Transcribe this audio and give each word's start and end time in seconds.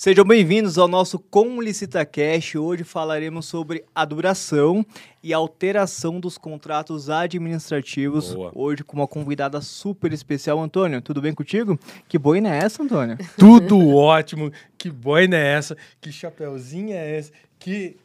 Sejam 0.00 0.24
bem-vindos 0.24 0.78
ao 0.78 0.88
nosso 0.88 1.18
Com 1.18 1.60
Licita 1.60 2.06
Cash. 2.06 2.54
Hoje 2.54 2.84
falaremos 2.84 3.44
sobre 3.44 3.84
a 3.94 4.02
duração 4.02 4.82
e 5.22 5.30
alteração 5.34 6.18
dos 6.18 6.38
contratos 6.38 7.10
administrativos. 7.10 8.32
Boa. 8.32 8.50
Hoje 8.54 8.82
com 8.82 8.96
uma 8.96 9.06
convidada 9.06 9.60
super 9.60 10.10
especial, 10.14 10.58
Antônio. 10.58 11.02
Tudo 11.02 11.20
bem 11.20 11.34
contigo? 11.34 11.78
Que 12.08 12.18
boina 12.18 12.48
é 12.48 12.60
essa, 12.60 12.82
Antônio? 12.82 13.18
Tudo 13.36 13.94
ótimo. 13.94 14.50
Que 14.78 14.90
boina 14.90 15.36
é 15.36 15.52
essa? 15.52 15.76
Que 16.00 16.10
chapeuzinho 16.10 16.94
é 16.94 17.18
esse? 17.18 17.30
Que. 17.58 17.98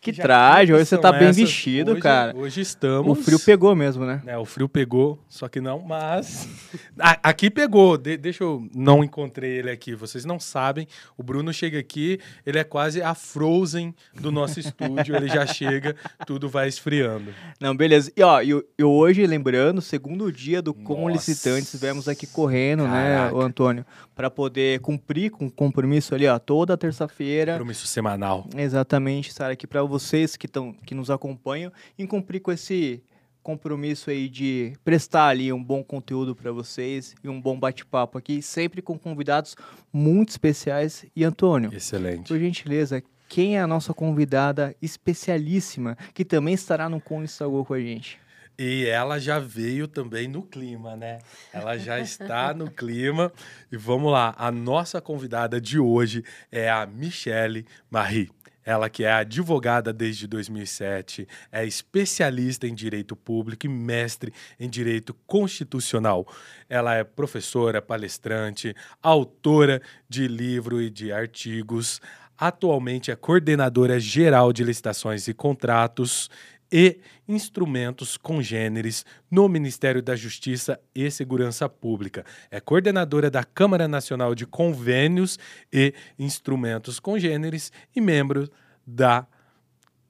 Que 0.00 0.14
traje, 0.14 0.72
hoje 0.72 0.86
você 0.86 0.96
tá 0.96 1.12
bem 1.12 1.24
essas? 1.28 1.36
vestido, 1.36 1.92
Hoje- 1.92 2.00
cara. 2.00 2.34
Hoje 2.34 2.62
estamos. 2.62 3.18
O 3.18 3.22
frio 3.22 3.38
pegou 3.38 3.76
mesmo, 3.76 4.06
né? 4.06 4.22
É, 4.26 4.38
o 4.38 4.46
frio 4.46 4.66
pegou, 4.66 5.22
só 5.28 5.46
que 5.46 5.60
não, 5.60 5.78
mas. 5.80 6.48
A- 6.98 7.18
aqui 7.22 7.50
pegou. 7.50 7.98
De- 7.98 8.16
deixa 8.16 8.42
eu. 8.42 8.66
Não 8.74 9.04
encontrei 9.04 9.58
ele 9.58 9.70
aqui. 9.70 9.94
Vocês 9.94 10.24
não 10.24 10.40
sabem. 10.40 10.88
O 11.18 11.22
Bruno 11.22 11.52
chega 11.52 11.78
aqui, 11.78 12.18
ele 12.46 12.58
é 12.58 12.64
quase 12.64 13.02
a 13.02 13.14
Frozen 13.14 13.94
do 14.18 14.32
nosso 14.32 14.58
estúdio. 14.60 15.14
Ele 15.14 15.28
já 15.28 15.44
chega, 15.46 15.94
tudo 16.26 16.48
vai 16.48 16.66
esfriando. 16.66 17.34
Não, 17.60 17.76
beleza. 17.76 18.10
E 18.16 18.22
ó, 18.22 18.40
eu, 18.40 18.64
eu 18.78 18.90
hoje, 18.90 19.26
lembrando, 19.26 19.82
segundo 19.82 20.32
dia 20.32 20.62
do 20.62 20.72
Com 20.72 21.08
Nossa. 21.10 21.12
Licitantes, 21.12 21.64
estivemos 21.74 22.08
aqui 22.08 22.26
correndo, 22.26 22.84
né, 22.84 23.16
Caraca. 23.16 23.36
o 23.36 23.40
Antônio, 23.42 23.84
para 24.20 24.30
poder 24.30 24.80
cumprir 24.80 25.30
com 25.30 25.46
o 25.46 25.50
compromisso 25.50 26.14
ali, 26.14 26.26
ó, 26.26 26.38
toda 26.38 26.76
terça-feira. 26.76 27.52
Compromisso 27.52 27.86
semanal. 27.86 28.46
Exatamente, 28.54 29.30
estar 29.30 29.50
aqui 29.50 29.66
para 29.66 29.82
vocês 29.82 30.36
que, 30.36 30.46
tão, 30.46 30.74
que 30.74 30.94
nos 30.94 31.10
acompanham 31.10 31.72
e 31.96 32.06
cumprir 32.06 32.40
com 32.40 32.52
esse 32.52 33.02
compromisso 33.42 34.10
aí 34.10 34.28
de 34.28 34.74
prestar 34.84 35.28
ali 35.28 35.50
um 35.50 35.64
bom 35.64 35.82
conteúdo 35.82 36.36
para 36.36 36.52
vocês 36.52 37.14
e 37.24 37.30
um 37.30 37.40
bom 37.40 37.58
bate-papo 37.58 38.18
aqui, 38.18 38.42
sempre 38.42 38.82
com 38.82 38.98
convidados 38.98 39.56
muito 39.90 40.28
especiais. 40.28 41.06
E 41.16 41.24
Antônio, 41.24 41.74
Excelente. 41.74 42.28
por 42.28 42.38
gentileza, 42.38 43.02
quem 43.26 43.56
é 43.56 43.60
a 43.62 43.66
nossa 43.66 43.94
convidada 43.94 44.76
especialíssima 44.82 45.96
que 46.12 46.26
também 46.26 46.52
estará 46.52 46.90
no 46.90 47.00
Com 47.00 47.24
Instagram 47.24 47.64
com 47.64 47.72
a 47.72 47.80
gente? 47.80 48.20
E 48.58 48.86
ela 48.86 49.18
já 49.18 49.38
veio 49.38 49.88
também 49.88 50.28
no 50.28 50.42
clima, 50.42 50.94
né? 50.94 51.18
Ela 51.52 51.78
já 51.78 51.98
está 51.98 52.52
no 52.52 52.68
clima. 52.72 53.32
E 53.72 53.76
vamos 53.76 54.12
lá, 54.12 54.34
a 54.36 54.50
nossa 54.50 55.00
convidada 55.00 55.60
de 55.60 55.78
hoje 55.78 56.22
é 56.52 56.70
a 56.70 56.84
Michele 56.86 57.66
Marie. 57.90 58.30
Ela 58.64 58.90
que 58.90 59.04
é 59.04 59.12
advogada 59.12 59.92
desde 59.92 60.26
2007, 60.26 61.26
é 61.50 61.64
especialista 61.64 62.66
em 62.66 62.74
direito 62.74 63.16
público 63.16 63.64
e 63.64 63.68
mestre 63.68 64.32
em 64.58 64.68
direito 64.68 65.14
constitucional. 65.26 66.26
Ela 66.68 66.94
é 66.94 67.02
professora, 67.02 67.80
palestrante, 67.80 68.74
autora 69.02 69.80
de 70.08 70.28
livro 70.28 70.80
e 70.80 70.90
de 70.90 71.10
artigos. 71.10 72.00
Atualmente 72.36 73.10
é 73.10 73.16
coordenadora 73.16 73.98
geral 73.98 74.52
de 74.52 74.62
licitações 74.62 75.26
e 75.26 75.34
contratos 75.34 76.30
e 76.72 77.00
instrumentos 77.28 78.16
congêneres 78.16 79.04
no 79.30 79.48
Ministério 79.48 80.02
da 80.02 80.14
Justiça 80.14 80.80
e 80.94 81.10
Segurança 81.10 81.68
Pública. 81.68 82.24
É 82.50 82.60
coordenadora 82.60 83.30
da 83.30 83.44
Câmara 83.44 83.88
Nacional 83.88 84.34
de 84.34 84.46
Convênios 84.46 85.38
e 85.72 85.94
Instrumentos 86.18 87.00
Congêneres 87.00 87.72
e 87.94 88.00
membro 88.00 88.50
da 88.86 89.26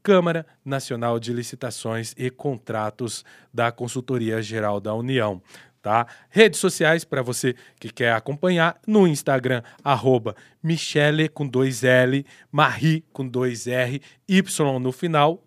Câmara 0.02 0.46
Nacional 0.64 1.18
de 1.18 1.32
Licitações 1.32 2.14
e 2.16 2.30
Contratos 2.30 3.24
da 3.52 3.70
Consultoria 3.70 4.40
Geral 4.40 4.80
da 4.80 4.94
União. 4.94 5.42
Tá? 5.82 6.06
Redes 6.28 6.60
sociais 6.60 7.04
para 7.04 7.22
você 7.22 7.54
que 7.78 7.90
quer 7.90 8.12
acompanhar 8.12 8.78
no 8.86 9.06
Instagram, 9.06 9.62
arroba 9.82 10.36
Michele 10.62 11.26
com 11.26 11.46
dois 11.46 11.82
L, 11.84 12.24
Marie 12.52 13.02
com 13.14 13.26
dois 13.26 13.66
R, 13.66 14.00
Y 14.28 14.78
no 14.78 14.92
final, 14.92 15.42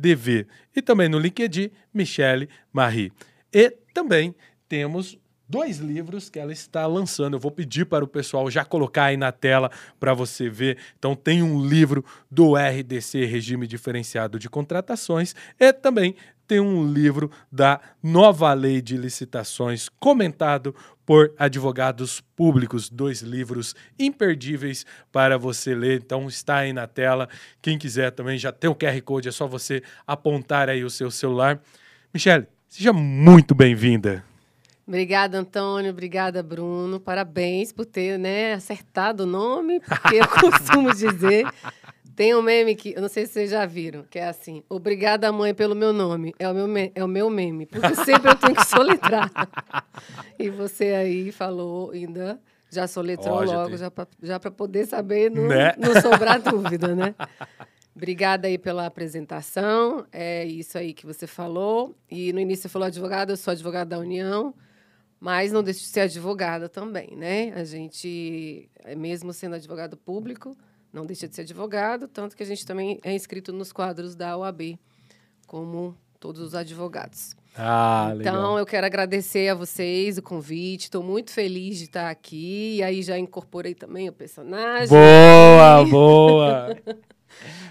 ADV. 0.00 0.46
E 0.74 0.80
também 0.80 1.08
no 1.08 1.18
LinkedIn, 1.18 1.70
Michele 1.92 2.48
Marie. 2.72 3.12
E 3.52 3.70
também 3.92 4.34
temos 4.68 5.18
dois 5.48 5.78
livros 5.78 6.30
que 6.30 6.38
ela 6.38 6.52
está 6.52 6.86
lançando. 6.86 7.34
Eu 7.34 7.40
vou 7.40 7.50
pedir 7.50 7.84
para 7.84 8.04
o 8.04 8.08
pessoal 8.08 8.48
já 8.50 8.64
colocar 8.64 9.06
aí 9.06 9.16
na 9.16 9.32
tela 9.32 9.70
para 9.98 10.14
você 10.14 10.48
ver. 10.48 10.78
Então 10.98 11.14
tem 11.16 11.42
um 11.42 11.64
livro 11.64 12.04
do 12.30 12.54
RDC, 12.54 13.24
Regime 13.24 13.66
Diferenciado 13.66 14.38
de 14.38 14.48
Contratações, 14.48 15.34
e 15.58 15.72
também 15.72 16.14
tem 16.50 16.58
um 16.58 16.84
livro 16.92 17.30
da 17.52 17.80
Nova 18.02 18.52
Lei 18.52 18.82
de 18.82 18.96
Licitações 18.96 19.88
comentado 20.00 20.74
por 21.06 21.32
advogados 21.38 22.20
públicos, 22.34 22.90
dois 22.90 23.20
livros 23.20 23.72
imperdíveis 23.96 24.84
para 25.12 25.38
você 25.38 25.76
ler. 25.76 26.00
Então 26.00 26.26
está 26.26 26.56
aí 26.56 26.72
na 26.72 26.88
tela. 26.88 27.28
Quem 27.62 27.78
quiser 27.78 28.10
também 28.10 28.36
já 28.36 28.50
tem 28.50 28.68
o 28.68 28.74
QR 28.74 29.00
Code, 29.02 29.28
é 29.28 29.30
só 29.30 29.46
você 29.46 29.80
apontar 30.04 30.68
aí 30.68 30.82
o 30.82 30.90
seu 30.90 31.08
celular. 31.08 31.62
Michele, 32.12 32.48
seja 32.68 32.92
muito 32.92 33.54
bem-vinda. 33.54 34.24
Obrigada, 34.84 35.38
Antônio. 35.38 35.92
Obrigada, 35.92 36.42
Bruno. 36.42 36.98
Parabéns 36.98 37.70
por 37.70 37.86
ter 37.86 38.18
né, 38.18 38.54
acertado 38.54 39.22
o 39.22 39.26
nome, 39.26 39.78
porque 39.78 40.16
eu 40.16 40.26
costumo 40.50 40.92
dizer. 40.92 41.46
Tem 42.20 42.34
um 42.34 42.42
meme 42.42 42.76
que, 42.76 42.92
eu 42.94 43.00
não 43.00 43.08
sei 43.08 43.24
se 43.24 43.32
vocês 43.32 43.50
já 43.50 43.64
viram, 43.64 44.02
que 44.02 44.18
é 44.18 44.28
assim: 44.28 44.62
Obrigada, 44.68 45.32
mãe, 45.32 45.54
pelo 45.54 45.74
meu 45.74 45.90
nome. 45.90 46.34
É 46.38 46.46
o 46.46 46.52
meu, 46.52 46.68
me- 46.68 46.92
é 46.94 47.02
o 47.02 47.08
meu 47.08 47.30
meme, 47.30 47.64
porque 47.64 47.94
sempre 48.04 48.30
eu 48.30 48.34
tenho 48.36 48.54
que 48.54 48.66
soletrar. 48.66 49.30
E 50.38 50.50
você 50.50 50.88
aí 50.92 51.32
falou 51.32 51.92
ainda, 51.92 52.38
já 52.70 52.86
soletrou 52.86 53.36
Ó, 53.36 53.46
já 53.46 53.54
logo, 53.54 53.68
tem. 53.70 53.78
já 54.22 54.38
para 54.38 54.50
poder 54.50 54.84
saber, 54.84 55.30
não, 55.30 55.48
Né? 55.48 55.72
não 55.78 55.98
sobrar 55.98 56.42
dúvida, 56.42 56.94
né? 56.94 57.14
Obrigada 57.96 58.48
aí 58.48 58.58
pela 58.58 58.84
apresentação. 58.84 60.04
É 60.12 60.44
isso 60.44 60.76
aí 60.76 60.92
que 60.92 61.06
você 61.06 61.26
falou. 61.26 61.96
E 62.10 62.34
no 62.34 62.40
início 62.40 62.64
você 62.64 62.68
falou 62.68 62.84
advogada, 62.84 63.32
eu 63.32 63.36
sou 63.38 63.52
advogada 63.52 63.96
da 63.96 63.98
União, 63.98 64.52
mas 65.18 65.52
não 65.52 65.62
deixo 65.62 65.80
de 65.80 65.86
ser 65.86 66.00
advogada 66.00 66.68
também, 66.68 67.16
né? 67.16 67.50
A 67.56 67.64
gente, 67.64 68.68
é, 68.84 68.94
mesmo 68.94 69.32
sendo 69.32 69.54
advogado 69.54 69.96
público, 69.96 70.54
não 70.92 71.06
deixa 71.06 71.28
de 71.28 71.34
ser 71.34 71.42
advogado, 71.42 72.08
tanto 72.08 72.36
que 72.36 72.42
a 72.42 72.46
gente 72.46 72.66
também 72.66 72.98
é 73.02 73.12
inscrito 73.12 73.52
nos 73.52 73.72
quadros 73.72 74.14
da 74.14 74.36
OAB, 74.36 74.78
como 75.46 75.96
todos 76.18 76.40
os 76.40 76.54
advogados. 76.54 77.34
Ah, 77.56 78.12
Então, 78.18 78.58
eu 78.58 78.64
quero 78.66 78.86
agradecer 78.86 79.48
a 79.48 79.54
vocês 79.54 80.18
o 80.18 80.22
convite. 80.22 80.84
Estou 80.84 81.02
muito 81.02 81.32
feliz 81.32 81.78
de 81.78 81.84
estar 81.84 82.08
aqui. 82.08 82.76
E 82.76 82.82
aí 82.82 83.02
já 83.02 83.18
incorporei 83.18 83.74
também 83.74 84.08
o 84.08 84.12
personagem. 84.12 84.88
Boa, 84.88 85.84
boa. 85.90 86.76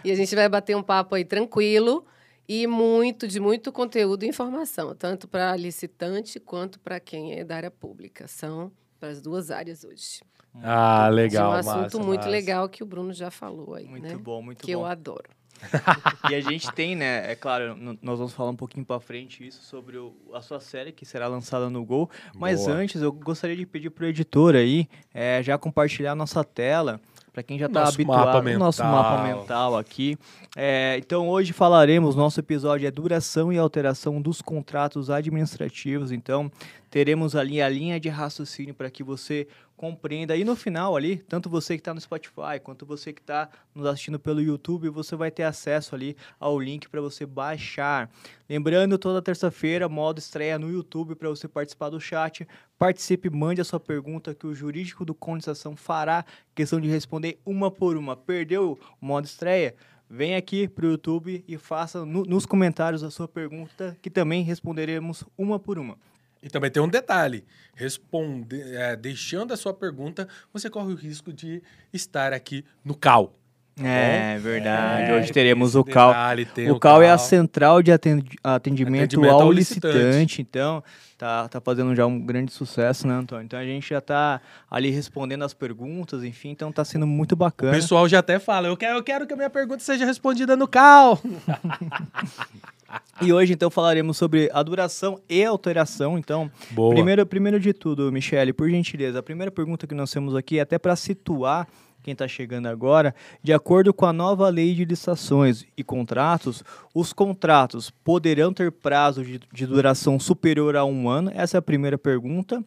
E 0.04 0.12
a 0.12 0.16
gente 0.16 0.34
vai 0.34 0.48
bater 0.48 0.76
um 0.76 0.82
papo 0.82 1.16
aí 1.16 1.26
tranquilo 1.26 2.06
e 2.48 2.66
muito 2.66 3.28
de 3.28 3.40
muito 3.40 3.72
conteúdo 3.72 4.24
e 4.24 4.28
informação, 4.30 4.96
tanto 4.96 5.28
para 5.28 5.56
licitante 5.58 6.40
quanto 6.40 6.80
para 6.80 6.98
quem 7.00 7.34
é 7.38 7.44
da 7.44 7.58
área 7.58 7.70
pública. 7.70 8.26
São 8.26 8.72
para 9.00 9.10
as 9.10 9.22
duas 9.22 9.52
áreas 9.52 9.84
hoje. 9.84 10.22
Ah, 10.64 11.08
legal. 11.10 11.54
é 11.54 11.56
um 11.56 11.60
assunto 11.60 11.76
massa, 11.82 12.00
muito 12.00 12.20
massa. 12.22 12.30
legal 12.30 12.68
que 12.70 12.84
o 12.84 12.86
Bruno 12.86 13.14
já 13.14 13.30
falou 13.32 13.76
aí, 13.76 13.86
Muito 13.86 14.04
né? 14.08 14.16
bom, 14.18 14.42
muito 14.42 14.60
que 14.66 14.74
bom. 14.76 14.82
eu 14.82 14.86
adoro. 14.86 15.30
E 16.32 16.36
a 16.36 16.42
gente 16.42 16.72
tem, 16.74 16.96
né, 16.96 17.32
é 17.32 17.36
claro, 17.36 17.76
nós 18.02 18.18
vamos 18.20 18.34
falar 18.34 18.52
um 18.52 18.56
pouquinho 18.56 18.86
pra 18.86 19.00
frente 19.00 19.46
isso 19.46 19.62
sobre 19.64 19.98
o- 19.98 20.14
a 20.34 20.42
sua 20.42 20.60
série 20.60 20.92
que 20.92 21.06
será 21.06 21.28
lançada 21.28 21.70
no 21.70 21.84
Gol. 21.84 22.10
Mas 22.36 22.66
Boa. 22.66 22.78
antes, 22.78 23.02
eu 23.02 23.12
gostaria 23.12 23.56
de 23.56 23.66
pedir 23.66 23.90
pro 23.90 24.06
editor 24.06 24.56
aí 24.56 24.88
é, 25.14 25.42
já 25.44 25.58
compartilhar 25.58 26.12
a 26.14 26.16
nossa 26.16 26.44
tela. 26.44 27.00
Pra 27.32 27.44
quem 27.44 27.60
já 27.60 27.68
está 27.68 27.88
habituado 27.88 28.26
mapa 28.44 28.50
o 28.50 28.58
nosso 28.60 28.84
mapa 28.84 29.24
mental 29.24 29.78
aqui. 29.78 30.18
É, 30.58 30.98
então, 30.98 31.30
hoje 31.30 31.54
falaremos, 31.54 32.16
nosso 32.16 32.40
episódio 32.40 32.88
é 32.88 32.92
duração 32.92 33.54
e 33.54 33.58
alteração 33.58 34.20
dos 34.22 34.42
contratos 34.42 35.10
administrativos. 35.12 36.12
Então, 36.12 36.52
teremos 36.90 37.36
ali 37.36 37.62
a 37.62 37.70
linha 37.70 38.00
de 38.00 38.10
raciocínio 38.10 38.74
para 38.74 38.90
que 38.90 39.04
você 39.04 39.48
compreenda. 39.80 40.36
E 40.36 40.44
no 40.44 40.58
final 40.58 40.98
ali, 40.98 41.20
tanto 41.20 41.50
você 41.50 41.76
que 41.76 41.80
está 41.80 41.94
no 41.94 42.02
Spotify, 42.02 42.60
quanto 42.62 42.86
você 42.86 43.14
que 43.14 43.22
está 43.22 43.50
nos 43.74 43.86
assistindo 43.86 44.20
pelo 44.20 44.42
YouTube, 44.42 44.90
você 44.90 45.16
vai 45.16 45.32
ter 45.32 45.44
acesso 45.44 45.96
ali 45.96 46.18
ao 46.38 46.60
link 46.60 46.90
para 46.90 47.00
você 47.00 47.26
baixar. 47.26 48.12
Lembrando, 48.50 48.98
toda 48.98 49.22
terça-feira, 49.22 49.88
modo 49.88 50.20
estreia 50.20 50.60
no 50.60 50.70
YouTube 50.70 51.16
para 51.16 51.30
você 51.30 51.48
participar 51.48 51.90
do 51.90 52.00
chat. 52.02 52.46
Participe, 52.78 53.30
mande 53.30 53.62
a 53.62 53.64
sua 53.64 53.80
pergunta 53.80 54.36
que 54.36 54.46
o 54.46 54.54
jurídico 54.54 55.06
do 55.06 55.16
Condensação 55.16 55.78
fará 55.78 56.26
questão 56.54 56.82
de 56.82 56.90
responder 56.90 57.40
uma 57.46 57.72
por 57.72 57.96
uma. 57.96 58.18
Perdeu 58.18 58.78
o 59.02 59.06
modo 59.06 59.24
estreia? 59.24 59.76
Vem 60.10 60.36
aqui 60.36 60.68
para 60.68 60.88
o 60.88 60.90
YouTube 60.90 61.42
e 61.48 61.58
faça 61.58 62.04
no- 62.06 62.26
nos 62.26 62.46
comentários 62.46 63.02
a 63.02 63.10
sua 63.10 63.30
pergunta, 63.30 63.98
que 64.02 64.10
também 64.10 64.44
responderemos 64.44 65.24
uma 65.38 65.58
por 65.58 65.80
uma. 65.80 65.98
E 66.42 66.50
também 66.50 66.72
tem 66.72 66.82
um 66.82 66.88
detalhe: 66.88 67.44
responde, 67.76 68.62
é, 68.76 68.96
deixando 68.96 69.54
a 69.54 69.58
sua 69.58 69.74
pergunta, 69.74 70.28
você 70.54 70.70
corre 70.70 70.94
o 70.94 70.96
risco 70.96 71.34
de 71.34 71.62
estar 71.94 72.32
aqui 72.34 72.64
no 72.84 72.96
cal. 72.96 73.36
É, 73.82 74.38
verdade. 74.40 75.10
É, 75.12 75.16
Hoje 75.18 75.32
teremos 75.32 75.74
o 75.74 75.86
CAL. 75.86 76.10
detalhe, 76.10 76.46
tem 76.46 76.70
O 76.70 76.78
CAL 76.78 77.02
é 77.02 77.06
a 77.06 77.10
CAL. 77.12 77.20
central 77.20 77.82
de 77.82 77.94
atendi- 77.94 78.36
atendimento, 78.44 79.04
Atendimento 79.06 79.32
ao 79.34 79.42
ao 79.44 79.52
licitante. 79.54 79.98
licitante. 79.98 80.42
Então, 80.42 80.84
tá, 81.18 81.48
tá 81.48 81.62
fazendo 81.62 81.96
já 81.96 82.06
um 82.06 82.20
grande 82.20 82.52
sucesso, 82.52 83.08
né, 83.08 83.14
Antônio? 83.14 83.46
Então 83.46 83.58
a 83.58 83.64
gente 83.64 83.88
já 83.88 84.02
tá 84.02 84.42
ali 84.70 84.90
respondendo 84.90 85.46
as 85.46 85.54
perguntas, 85.54 86.26
enfim, 86.26 86.50
então 86.50 86.74
tá 86.74 86.84
sendo 86.84 87.08
muito 87.08 87.32
O 87.32 87.36
bacana. 87.38 87.72
pessoal 87.72 88.06
já 88.10 88.20
até 88.20 88.38
fala, 88.38 88.68
eu 88.68 88.76
quero, 88.76 88.98
eu 88.98 89.04
quero 89.04 89.26
que 89.26 89.32
a 89.34 89.38
minha 89.38 89.50
pergunta 89.50 89.82
seja 89.82 90.06
respondida 90.06 90.58
no 90.58 90.68
CAL. 90.68 91.18
E 93.22 93.34
hoje, 93.34 93.54
então, 93.54 93.70
falaremos 93.70 94.18
sobre 94.18 94.50
a 94.54 94.64
duração 94.64 95.20
e 95.30 95.44
alteração. 95.44 96.18
Então, 96.18 96.50
Boa. 96.72 96.94
primeiro, 96.94 97.26
primeiro 97.26 97.60
de 97.60 97.74
tudo, 97.74 98.12
Michele, 98.12 98.54
por 98.54 98.70
gentileza, 98.70 99.20
a 99.20 99.24
primeira 99.24 99.52
pergunta 99.52 99.86
que 99.86 99.94
nós 99.94 100.12
temos 100.12 100.36
aqui 100.36 100.58
é 100.58 100.62
até 100.62 100.80
para 100.80 100.96
situar 100.96 101.68
quem 102.02 102.14
está 102.14 102.28
chegando 102.28 102.68
agora, 102.68 103.14
de 103.44 103.54
acordo 103.54 103.94
com 103.94 104.06
a 104.06 104.14
nova 104.14 104.48
lei 104.50 104.74
de 104.74 104.86
licitações 104.86 105.66
e 105.78 105.84
contratos, 105.84 106.64
os 106.94 107.12
contratos 107.12 107.90
poderão 107.90 108.54
ter 108.54 108.72
prazo 108.72 109.24
de, 109.24 109.40
de 109.52 109.68
duração 109.68 110.20
superior 110.20 110.76
a 110.76 110.86
um 110.86 111.10
ano? 111.10 111.32
Essa 111.34 111.58
é 111.58 111.60
a 111.60 111.62
primeira 111.62 111.98
pergunta. 111.98 112.64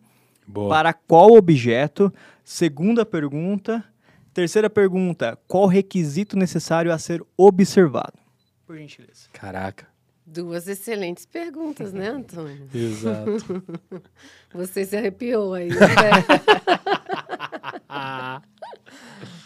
Boa. 0.46 0.68
Para 0.68 0.92
qual 0.92 1.32
objeto? 1.32 2.12
Segunda 2.44 3.06
pergunta. 3.06 3.84
Terceira 4.34 4.70
pergunta, 4.70 5.38
qual 5.46 5.66
requisito 5.66 6.38
necessário 6.38 6.92
a 6.92 6.98
ser 6.98 7.22
observado? 7.36 8.14
Por 8.66 8.78
gentileza. 8.78 9.28
Caraca. 9.32 9.91
Duas 10.24 10.69
excelentes 10.69 11.26
perguntas, 11.26 11.92
né, 11.92 12.08
Antônio? 12.08 12.69
Exato. 12.74 13.62
Você 14.54 14.84
se 14.84 14.96
arrepiou 14.96 15.54
aí. 15.54 15.69
né? 15.69 15.76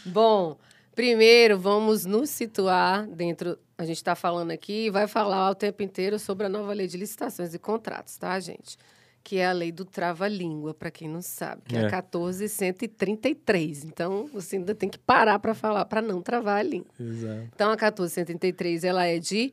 Bom, 0.04 0.56
primeiro 0.94 1.58
vamos 1.58 2.04
nos 2.04 2.30
situar 2.30 3.06
dentro. 3.06 3.58
A 3.78 3.84
gente 3.84 3.96
está 3.96 4.14
falando 4.14 4.50
aqui 4.50 4.86
e 4.86 4.90
vai 4.90 5.06
falar 5.06 5.50
o 5.50 5.54
tempo 5.54 5.82
inteiro 5.82 6.18
sobre 6.18 6.46
a 6.46 6.48
nova 6.48 6.72
lei 6.72 6.86
de 6.86 6.96
licitações 6.96 7.52
e 7.54 7.58
contratos, 7.58 8.16
tá, 8.16 8.38
gente? 8.40 8.76
Que 9.22 9.38
é 9.38 9.46
a 9.46 9.52
lei 9.52 9.72
do 9.72 9.84
trava-língua, 9.84 10.72
para 10.72 10.90
quem 10.90 11.08
não 11.08 11.20
sabe, 11.20 11.62
que 11.66 11.76
é, 11.76 11.80
É. 11.80 11.86
a 11.86 11.90
14133. 11.90 13.84
Então, 13.84 14.28
você 14.32 14.56
ainda 14.56 14.74
tem 14.74 14.88
que 14.88 14.98
parar 14.98 15.38
para 15.38 15.52
falar, 15.54 15.84
para 15.84 16.00
não 16.00 16.22
travar 16.22 16.60
a 16.60 16.62
língua. 16.62 16.90
Exato. 16.98 17.48
Então, 17.54 17.68
a 17.70 17.76
1473 17.76 18.84
ela 18.84 19.04
é 19.04 19.18
de 19.18 19.52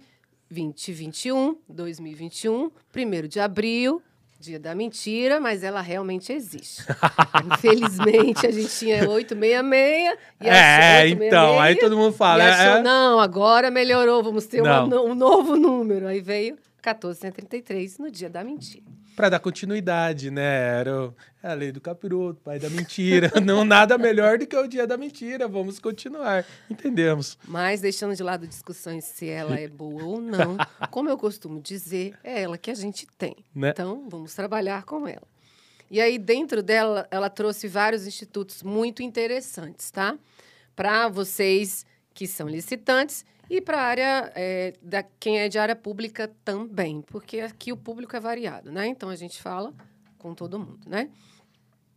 2021, 0.53 1.57
2021, 1.67 2.71
1 2.95 3.27
de 3.27 3.39
abril, 3.39 4.01
dia 4.39 4.59
da 4.59 4.75
mentira, 4.75 5.39
mas 5.39 5.63
ela 5.63 5.81
realmente 5.81 6.31
existe. 6.31 6.83
Infelizmente, 7.53 8.45
a 8.45 8.51
gente 8.51 8.69
tinha 8.77 9.09
866 9.09 10.17
e 10.41 10.50
É, 10.50 11.07
então, 11.07 11.59
aí 11.59 11.73
866, 11.73 11.79
todo 11.79 11.97
mundo 11.97 12.13
fala. 12.13 12.44
achou, 12.45 12.77
é, 12.77 12.83
não, 12.83 13.19
agora 13.19 13.71
melhorou, 13.71 14.21
vamos 14.21 14.45
ter 14.45 14.61
uma 14.61 14.83
um 14.83 15.15
novo 15.15 15.55
número. 15.55 16.07
Aí 16.07 16.21
veio 16.21 16.57
1433 16.83 17.97
no 17.97 18.11
dia 18.11 18.29
da 18.29 18.44
mentira. 18.44 18.83
Pra 19.15 19.30
dar 19.30 19.39
continuidade, 19.39 20.31
né? 20.31 20.80
Era 20.80 21.13
é 21.44 21.50
a 21.50 21.54
lei 21.54 21.71
do 21.71 21.81
capiroto, 21.81 22.39
pai 22.42 22.57
da 22.57 22.69
mentira. 22.69 23.31
Não 23.44 23.65
nada 23.65 23.98
melhor 23.98 24.38
do 24.38 24.48
que 24.48 24.56
o 24.56 24.68
dia 24.68 24.88
da 24.88 24.98
mentira. 24.98 25.48
Vamos 25.48 25.77
continuar. 25.77 26.45
Entendemos. 26.69 27.38
Mas 27.48 27.81
deixando 27.81 28.15
de 28.15 28.24
lado 28.24 28.48
discussões 28.48 29.04
se 29.04 29.30
ela 29.30 29.60
é 29.60 29.68
boa 29.68 30.04
ou 30.04 30.21
não, 30.21 30.57
como 30.89 31.10
eu 31.10 31.18
costumo 31.18 31.60
dizer, 31.60 32.18
é 32.24 32.44
ela 32.44 32.57
que 32.57 32.71
a 32.71 32.75
gente 32.75 33.06
tem. 33.18 33.36
Né? 33.54 33.69
Então, 33.69 34.07
vamos 34.10 34.33
trabalhar 34.33 34.83
com 34.83 35.07
ela. 35.07 35.27
E 35.92 36.01
aí, 36.01 36.18
dentro 36.18 36.63
dela, 36.63 37.07
ela 37.12 37.30
trouxe 37.30 37.68
vários 37.68 38.07
institutos 38.07 38.63
muito 38.63 39.04
interessantes, 39.04 39.92
tá? 39.92 40.18
Para 40.75 41.07
vocês 41.07 41.86
que 42.13 42.25
são 42.25 42.48
licitantes 42.48 43.25
e 43.49 43.61
para 43.61 43.77
a 43.77 43.81
área 43.81 44.31
é, 44.35 44.73
da 44.81 45.03
quem 45.03 45.39
é 45.39 45.49
de 45.49 45.59
área 45.59 45.75
pública 45.75 46.31
também, 46.43 47.01
porque 47.01 47.39
aqui 47.39 47.71
o 47.71 47.77
público 47.77 48.15
é 48.15 48.19
variado, 48.19 48.71
né? 48.71 48.87
Então 48.87 49.09
a 49.09 49.15
gente 49.15 49.41
fala 49.41 49.73
com 50.17 50.33
todo 50.33 50.59
mundo, 50.59 50.87
né? 50.87 51.09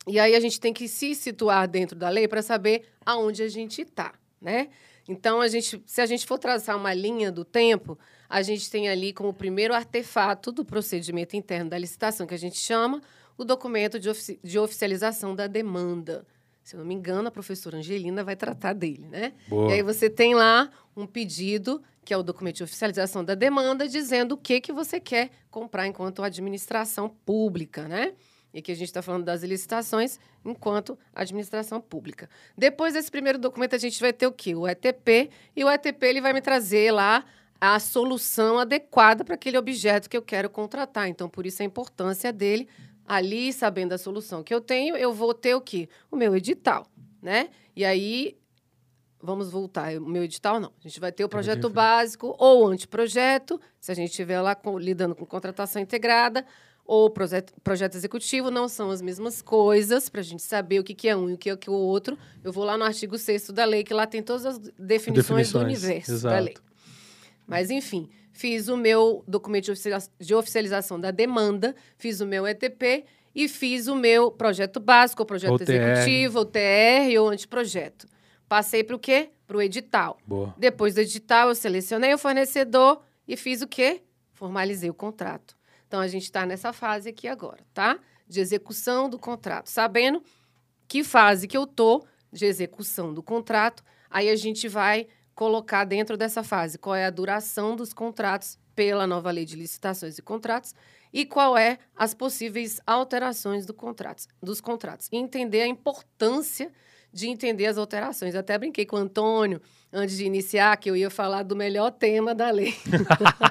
E 0.06 0.20
aí 0.20 0.34
a 0.34 0.40
gente 0.40 0.60
tem 0.60 0.72
que 0.72 0.86
se 0.86 1.14
situar 1.14 1.66
dentro 1.66 1.96
da 1.96 2.08
lei 2.08 2.28
para 2.28 2.42
saber 2.42 2.84
aonde 3.04 3.42
a 3.42 3.48
gente 3.48 3.82
está, 3.82 4.14
né? 4.40 4.68
Então, 5.08 5.40
a 5.40 5.46
gente, 5.46 5.80
se 5.86 6.00
a 6.00 6.06
gente 6.06 6.26
for 6.26 6.38
traçar 6.38 6.76
uma 6.76 6.92
linha 6.92 7.30
do 7.30 7.44
tempo, 7.44 7.96
a 8.28 8.42
gente 8.42 8.68
tem 8.68 8.88
ali 8.88 9.12
como 9.12 9.32
primeiro 9.32 9.72
artefato 9.72 10.50
do 10.50 10.64
procedimento 10.64 11.36
interno 11.36 11.70
da 11.70 11.78
licitação, 11.78 12.26
que 12.26 12.34
a 12.34 12.38
gente 12.38 12.58
chama 12.58 13.00
o 13.38 13.44
documento 13.44 14.00
de, 14.00 14.08
ofici- 14.08 14.40
de 14.42 14.58
oficialização 14.58 15.34
da 15.34 15.46
demanda. 15.46 16.26
Se 16.66 16.74
eu 16.74 16.80
não 16.80 16.84
me 16.84 16.94
engano, 16.94 17.28
a 17.28 17.30
professora 17.30 17.78
Angelina 17.78 18.24
vai 18.24 18.34
tratar 18.34 18.72
dele, 18.72 19.06
né? 19.08 19.34
Boa. 19.46 19.70
E 19.70 19.74
aí 19.74 19.82
você 19.84 20.10
tem 20.10 20.34
lá 20.34 20.68
um 20.96 21.06
pedido, 21.06 21.80
que 22.04 22.12
é 22.12 22.16
o 22.16 22.24
documento 22.24 22.56
de 22.56 22.64
oficialização 22.64 23.24
da 23.24 23.36
demanda, 23.36 23.86
dizendo 23.86 24.32
o 24.32 24.36
que, 24.36 24.60
que 24.60 24.72
você 24.72 24.98
quer 24.98 25.30
comprar 25.48 25.86
enquanto 25.86 26.24
administração 26.24 27.08
pública, 27.08 27.86
né? 27.86 28.14
E 28.52 28.58
aqui 28.58 28.72
a 28.72 28.74
gente 28.74 28.88
está 28.88 29.00
falando 29.00 29.22
das 29.22 29.44
licitações 29.44 30.18
enquanto 30.44 30.98
administração 31.14 31.80
pública. 31.80 32.28
Depois 32.58 32.94
desse 32.94 33.12
primeiro 33.12 33.38
documento, 33.38 33.76
a 33.76 33.78
gente 33.78 34.00
vai 34.00 34.12
ter 34.12 34.26
o 34.26 34.32
quê? 34.32 34.56
O 34.56 34.66
ETP, 34.66 35.30
e 35.54 35.62
o 35.62 35.70
ETP 35.70 36.04
ele 36.04 36.20
vai 36.20 36.32
me 36.32 36.40
trazer 36.40 36.90
lá 36.90 37.24
a 37.60 37.78
solução 37.78 38.58
adequada 38.58 39.24
para 39.24 39.36
aquele 39.36 39.56
objeto 39.56 40.10
que 40.10 40.16
eu 40.16 40.22
quero 40.22 40.50
contratar. 40.50 41.08
Então, 41.08 41.28
por 41.28 41.46
isso 41.46 41.62
a 41.62 41.64
importância 41.64 42.32
dele, 42.32 42.68
ali, 43.06 43.52
sabendo 43.52 43.92
a 43.92 43.98
solução 43.98 44.42
que 44.42 44.52
eu 44.54 44.60
tenho, 44.60 44.96
eu 44.96 45.12
vou 45.12 45.32
ter 45.34 45.54
o 45.54 45.60
quê? 45.60 45.88
O 46.10 46.16
meu 46.16 46.34
edital, 46.36 46.86
né? 47.22 47.48
E 47.74 47.84
aí, 47.84 48.36
vamos 49.22 49.50
voltar, 49.50 49.94
o 49.96 50.06
meu 50.06 50.22
edital 50.24 50.60
não. 50.60 50.72
A 50.78 50.82
gente 50.88 51.00
vai 51.00 51.10
ter 51.12 51.24
o 51.24 51.28
projeto 51.28 51.68
básico 51.68 52.34
ou 52.38 52.66
anteprojeto, 52.68 53.60
se 53.80 53.90
a 53.90 53.94
gente 53.94 54.10
estiver 54.10 54.40
lá 54.40 54.54
com- 54.54 54.78
lidando 54.78 55.14
com 55.14 55.24
contratação 55.26 55.80
integrada, 55.80 56.44
ou 56.84 57.10
projeto, 57.10 57.52
projeto 57.64 57.96
executivo, 57.96 58.48
não 58.48 58.68
são 58.68 58.90
as 58.92 59.02
mesmas 59.02 59.42
coisas, 59.42 60.08
para 60.08 60.20
a 60.20 60.24
gente 60.24 60.42
saber 60.42 60.78
o 60.78 60.84
que, 60.84 60.94
que 60.94 61.08
é 61.08 61.16
um 61.16 61.28
e 61.28 61.32
o 61.34 61.38
que 61.38 61.50
é 61.50 61.56
o 61.68 61.72
outro. 61.72 62.16
Eu 62.44 62.52
vou 62.52 62.62
lá 62.64 62.78
no 62.78 62.84
artigo 62.84 63.18
6 63.18 63.48
da 63.50 63.64
lei, 63.64 63.82
que 63.82 63.92
lá 63.92 64.06
tem 64.06 64.22
todas 64.22 64.46
as 64.46 64.58
definições, 64.58 65.50
do 65.50 65.58
Definições, 65.58 65.82
universo 65.82 66.10
da 66.10 66.14
exato. 66.16 66.44
lei. 66.44 66.54
Mas, 67.44 67.70
enfim, 67.70 68.08
fiz 68.36 68.68
o 68.68 68.76
meu 68.76 69.24
documento 69.26 69.64
de 69.64 69.70
oficializa- 69.72 70.10
de 70.20 70.34
oficialização 70.34 71.00
da 71.00 71.10
demanda, 71.10 71.74
fiz 71.96 72.20
o 72.20 72.26
meu 72.26 72.46
ETP 72.46 73.04
e 73.34 73.48
fiz 73.48 73.86
o 73.86 73.94
meu 73.96 74.30
projeto 74.30 74.78
básico, 74.78 75.22
o 75.22 75.26
projeto 75.26 75.54
OTR. 75.54 75.72
executivo, 75.72 76.40
o 76.40 76.44
TR 76.44 77.18
ou 77.18 77.28
anteprojeto. 77.30 78.06
Passei 78.46 78.84
para 78.84 78.94
o 78.94 78.98
quê? 78.98 79.30
Para 79.46 79.56
o 79.56 79.62
edital. 79.62 80.18
Boa. 80.26 80.54
Depois 80.58 80.94
do 80.94 81.00
edital, 81.00 81.48
eu 81.48 81.54
selecionei 81.54 82.12
o 82.12 82.18
fornecedor 82.18 83.00
e 83.26 83.36
fiz 83.36 83.62
o 83.62 83.66
quê? 83.66 84.02
Formalizei 84.34 84.90
o 84.90 84.94
contrato. 84.94 85.56
Então, 85.88 86.00
a 86.00 86.06
gente 86.06 86.24
está 86.24 86.44
nessa 86.44 86.72
fase 86.72 87.08
aqui 87.08 87.26
agora, 87.26 87.64
tá? 87.72 87.98
De 88.28 88.40
execução 88.40 89.08
do 89.08 89.18
contrato. 89.18 89.68
Sabendo 89.70 90.22
que 90.86 91.02
fase 91.02 91.48
que 91.48 91.56
eu 91.56 91.66
tô 91.66 92.04
de 92.30 92.44
execução 92.44 93.14
do 93.14 93.22
contrato, 93.22 93.82
aí 94.10 94.28
a 94.28 94.36
gente 94.36 94.68
vai 94.68 95.06
colocar 95.36 95.84
dentro 95.84 96.16
dessa 96.16 96.42
fase 96.42 96.78
qual 96.78 96.96
é 96.96 97.04
a 97.04 97.10
duração 97.10 97.76
dos 97.76 97.92
contratos 97.92 98.58
pela 98.74 99.06
nova 99.06 99.30
lei 99.30 99.44
de 99.44 99.54
licitações 99.54 100.18
e 100.18 100.22
contratos 100.22 100.74
e 101.12 101.24
qual 101.24 101.56
é 101.56 101.78
as 101.94 102.14
possíveis 102.14 102.80
alterações 102.86 103.64
do 103.64 103.72
contratos, 103.72 104.26
dos 104.42 104.60
contratos. 104.60 105.08
E 105.12 105.16
entender 105.16 105.62
a 105.62 105.66
importância 105.66 106.72
de 107.12 107.28
entender 107.28 107.66
as 107.66 107.78
alterações. 107.78 108.34
Eu 108.34 108.40
até 108.40 108.58
brinquei 108.58 108.84
com 108.84 108.96
o 108.96 108.98
Antônio 108.98 109.60
antes 109.92 110.16
de 110.16 110.26
iniciar 110.26 110.76
que 110.76 110.90
eu 110.90 110.96
ia 110.96 111.08
falar 111.08 111.42
do 111.42 111.56
melhor 111.56 111.90
tema 111.90 112.34
da 112.34 112.50
lei. 112.50 112.74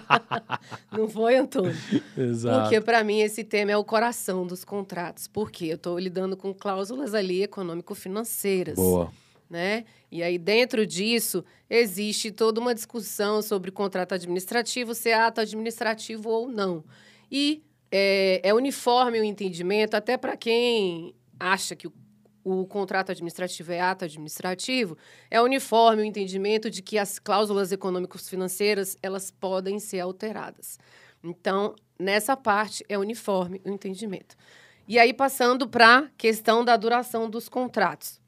Não 0.92 1.08
foi, 1.08 1.38
Antônio? 1.38 1.76
Exato. 2.16 2.62
Porque, 2.62 2.82
para 2.82 3.04
mim, 3.04 3.22
esse 3.22 3.44
tema 3.44 3.72
é 3.72 3.78
o 3.78 3.84
coração 3.84 4.46
dos 4.46 4.64
contratos. 4.64 5.28
Porque 5.28 5.66
eu 5.66 5.76
estou 5.76 5.98
lidando 5.98 6.38
com 6.38 6.54
cláusulas 6.54 7.16
ali 7.16 7.42
econômico-financeiras. 7.42 8.76
Boa. 8.76 9.12
Né? 9.50 9.86
E 10.12 10.24
aí, 10.24 10.38
dentro 10.38 10.86
disso, 10.88 11.44
existe 11.70 12.32
toda 12.32 12.60
uma 12.60 12.74
discussão 12.74 13.42
sobre 13.42 13.72
contrato 13.72 14.14
administrativo, 14.14 14.96
se 14.96 15.10
é 15.10 15.14
ato 15.14 15.42
administrativo 15.42 16.30
ou 16.30 16.48
não. 16.48 16.84
E 17.32 17.64
é, 17.92 18.42
é 18.44 18.54
uniforme 18.54 19.20
o 19.20 19.24
entendimento, 19.24 19.96
até 19.96 20.18
para 20.18 20.36
quem 20.36 21.14
acha 21.40 21.76
que 21.76 21.88
o, 21.88 21.94
o 22.44 22.66
contrato 22.66 23.12
administrativo 23.12 23.72
é 23.72 23.80
ato 23.80 24.06
administrativo, 24.06 24.98
é 25.30 25.42
uniforme 25.42 26.02
o 26.02 26.06
entendimento 26.06 26.70
de 26.70 26.82
que 26.82 26.98
as 26.98 27.20
cláusulas 27.20 27.72
econômicos 27.72 28.28
financeiras 28.28 28.98
elas 29.02 29.32
podem 29.32 29.80
ser 29.80 30.00
alteradas. 30.00 30.80
Então, 31.24 31.76
nessa 31.98 32.36
parte 32.36 32.84
é 32.90 32.98
uniforme 32.98 33.62
o 33.66 33.70
entendimento. 33.70 34.36
E 34.88 35.00
aí, 35.00 35.14
passando 35.14 35.68
para 35.68 35.98
a 35.98 36.10
questão 36.18 36.64
da 36.64 36.78
duração 36.78 37.28
dos 37.30 37.50
contratos. 37.50 38.22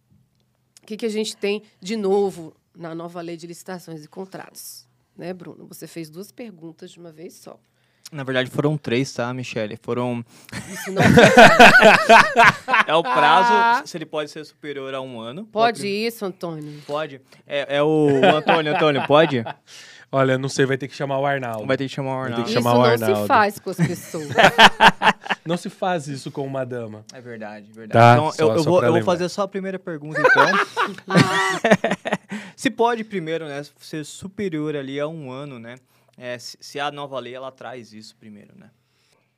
O 0.87 0.95
que, 0.95 0.95
que 0.95 1.05
a 1.05 1.09
gente 1.09 1.35
tem 1.35 1.63
de 1.81 1.97
novo 1.97 2.55
na 2.73 2.95
nova 2.95 3.19
lei 3.19 3.35
de 3.35 3.45
licitações 3.45 4.05
e 4.05 4.07
contratos? 4.07 4.87
Né, 5.17 5.33
Bruno? 5.33 5.67
Você 5.67 5.85
fez 5.85 6.09
duas 6.09 6.31
perguntas 6.31 6.91
de 6.91 6.97
uma 6.97 7.11
vez 7.11 7.33
só. 7.33 7.59
Na 8.09 8.23
verdade, 8.23 8.49
foram 8.49 8.77
três, 8.77 9.11
tá, 9.11 9.33
Michele? 9.33 9.77
Foram. 9.81 10.23
Isso 10.71 10.89
não 10.93 11.01
É 12.87 12.95
o 12.95 13.03
prazo, 13.03 13.85
se 13.85 13.97
ele 13.97 14.05
pode 14.05 14.31
ser 14.31 14.45
superior 14.45 14.93
a 14.93 15.01
um 15.01 15.19
ano. 15.19 15.45
pode 15.47 15.85
isso, 15.85 16.23
Antônio. 16.23 16.81
Pode. 16.87 17.19
É, 17.45 17.75
é 17.79 17.83
o, 17.83 18.07
o 18.21 18.35
Antônio, 18.37 18.73
Antônio, 18.73 19.05
pode? 19.05 19.43
Olha, 20.11 20.37
não 20.37 20.47
sei, 20.47 20.65
vai 20.65 20.77
ter 20.77 20.87
que 20.87 20.95
chamar 20.95 21.19
o 21.19 21.25
Arnaldo. 21.25 21.65
Vai 21.67 21.75
ter 21.77 21.87
que 21.87 21.93
chamar 21.93 22.11
o 22.11 22.15
Vai 22.21 22.27
ter 22.27 22.31
Arnaldo. 22.33 22.43
que 22.45 22.49
Isso 22.51 22.61
chamar 22.63 22.73
o 22.73 22.77
não 22.77 22.85
Arnaldo. 22.85 23.21
se 23.21 23.27
faz 23.27 23.59
com 23.59 23.69
as 23.69 23.77
pessoas. 23.77 24.27
Não 25.45 25.55
se 25.55 25.69
faz 25.69 26.07
isso 26.09 26.29
com 26.29 26.45
uma 26.45 26.65
dama. 26.65 27.05
É 27.13 27.21
verdade, 27.21 27.71
verdade. 27.71 27.93
Tá, 27.93 28.13
então, 28.15 28.31
só- 28.33 28.43
eu, 28.43 28.49
eu 28.57 28.63
só 28.63 28.69
vou, 28.69 28.83
eu 28.83 28.91
vou 28.91 29.01
fazer 29.03 29.29
só 29.29 29.43
a 29.43 29.47
primeira 29.47 29.79
pergunta, 29.79 30.19
então. 30.19 30.45
se 32.55 32.69
pode, 32.69 33.03
primeiro, 33.05 33.47
né, 33.47 33.63
ser 33.79 34.05
superior 34.05 34.75
ali 34.75 34.99
a 34.99 35.07
um 35.07 35.31
ano, 35.31 35.57
né? 35.59 35.75
É, 36.17 36.37
se, 36.37 36.57
se 36.59 36.79
a 36.79 36.91
nova 36.91 37.19
lei, 37.19 37.33
ela 37.33 37.51
traz 37.51 37.93
isso 37.93 38.15
primeiro, 38.17 38.57
né? 38.57 38.69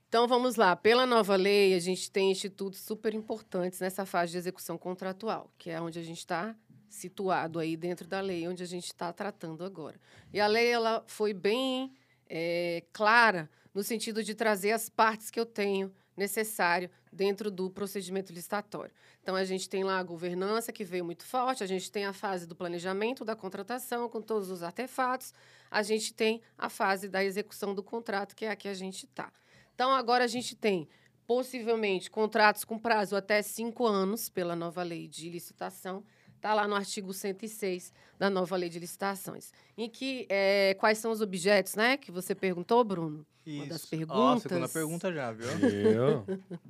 Então 0.07 0.27
vamos 0.27 0.55
lá. 0.55 0.75
Pela 0.75 1.05
nova 1.05 1.35
lei, 1.35 1.75
a 1.75 1.79
gente 1.79 2.09
tem 2.09 2.31
institutos 2.31 2.79
super 2.79 3.13
importantes 3.13 3.79
nessa 3.79 4.05
fase 4.05 4.31
de 4.31 4.37
execução 4.39 4.77
contratual, 4.77 5.51
que 5.57 5.69
é 5.69 5.79
onde 5.79 5.99
a 5.99 6.03
gente 6.03 6.17
está 6.19 6.55
situado 6.89 7.59
aí 7.59 7.77
dentro 7.77 8.07
da 8.07 8.21
lei, 8.21 8.47
onde 8.47 8.63
a 8.63 8.65
gente 8.65 8.85
está 8.85 9.11
tratando 9.13 9.63
agora. 9.63 9.99
E 10.33 10.39
a 10.39 10.47
lei 10.47 10.67
ela 10.67 11.03
foi 11.07 11.33
bem 11.33 11.93
eh, 12.29 12.83
clara 12.91 13.49
no 13.73 13.83
sentido 13.83 14.23
de 14.23 14.33
trazer 14.33 14.71
as 14.71 14.89
partes 14.89 15.29
que 15.29 15.39
eu 15.39 15.45
tenho 15.45 15.93
necessário 16.17 16.89
dentro 17.11 17.49
do 17.49 17.69
procedimento 17.69 18.33
licitatório. 18.33 18.93
Então 19.21 19.35
a 19.35 19.43
gente 19.43 19.69
tem 19.69 19.83
lá 19.83 19.99
a 19.99 20.03
governança 20.03 20.71
que 20.71 20.83
veio 20.83 21.05
muito 21.05 21.25
forte, 21.25 21.63
a 21.63 21.67
gente 21.67 21.91
tem 21.91 22.05
a 22.05 22.13
fase 22.13 22.45
do 22.45 22.55
planejamento 22.55 23.23
da 23.23 23.35
contratação 23.35 24.09
com 24.09 24.21
todos 24.21 24.49
os 24.49 24.61
artefatos, 24.61 25.33
a 25.71 25.81
gente 25.81 26.13
tem 26.13 26.41
a 26.57 26.69
fase 26.69 27.07
da 27.07 27.23
execução 27.23 27.73
do 27.73 27.81
contrato 27.81 28.35
que 28.35 28.45
é 28.45 28.49
a 28.49 28.55
que 28.55 28.67
a 28.67 28.73
gente 28.73 29.05
está. 29.05 29.31
Então, 29.79 29.91
agora 29.91 30.25
a 30.25 30.27
gente 30.27 30.57
tem, 30.57 30.89
possivelmente, 31.25 32.11
contratos 32.11 32.65
com 32.65 32.77
prazo 32.77 33.15
até 33.15 33.41
cinco 33.41 33.87
anos, 33.87 34.27
pela 34.27 34.53
nova 34.53 34.83
lei 34.83 35.07
de 35.07 35.29
licitação. 35.29 36.03
Está 36.39 36.53
lá 36.53 36.65
no 36.69 36.73
artigo 36.73 37.13
106 37.13 37.91
da 38.17 38.29
nova 38.29 38.55
lei 38.55 38.69
de 38.69 38.79
licitações. 38.79 39.51
Em 39.77 39.89
que, 39.89 40.25
eh, 40.29 40.73
quais 40.79 40.97
são 40.97 41.11
os 41.11 41.19
objetos, 41.19 41.75
né? 41.75 41.97
Que 41.97 42.13
você 42.13 42.33
perguntou, 42.33 42.81
Bruno? 42.81 43.27
Uma 43.45 43.65
das 43.65 43.85
perguntas. 43.85 44.43
segunda 44.43 44.69
pergunta 44.69 45.11
já, 45.11 45.33
viu? 45.33 45.49
Eu? 45.49 46.25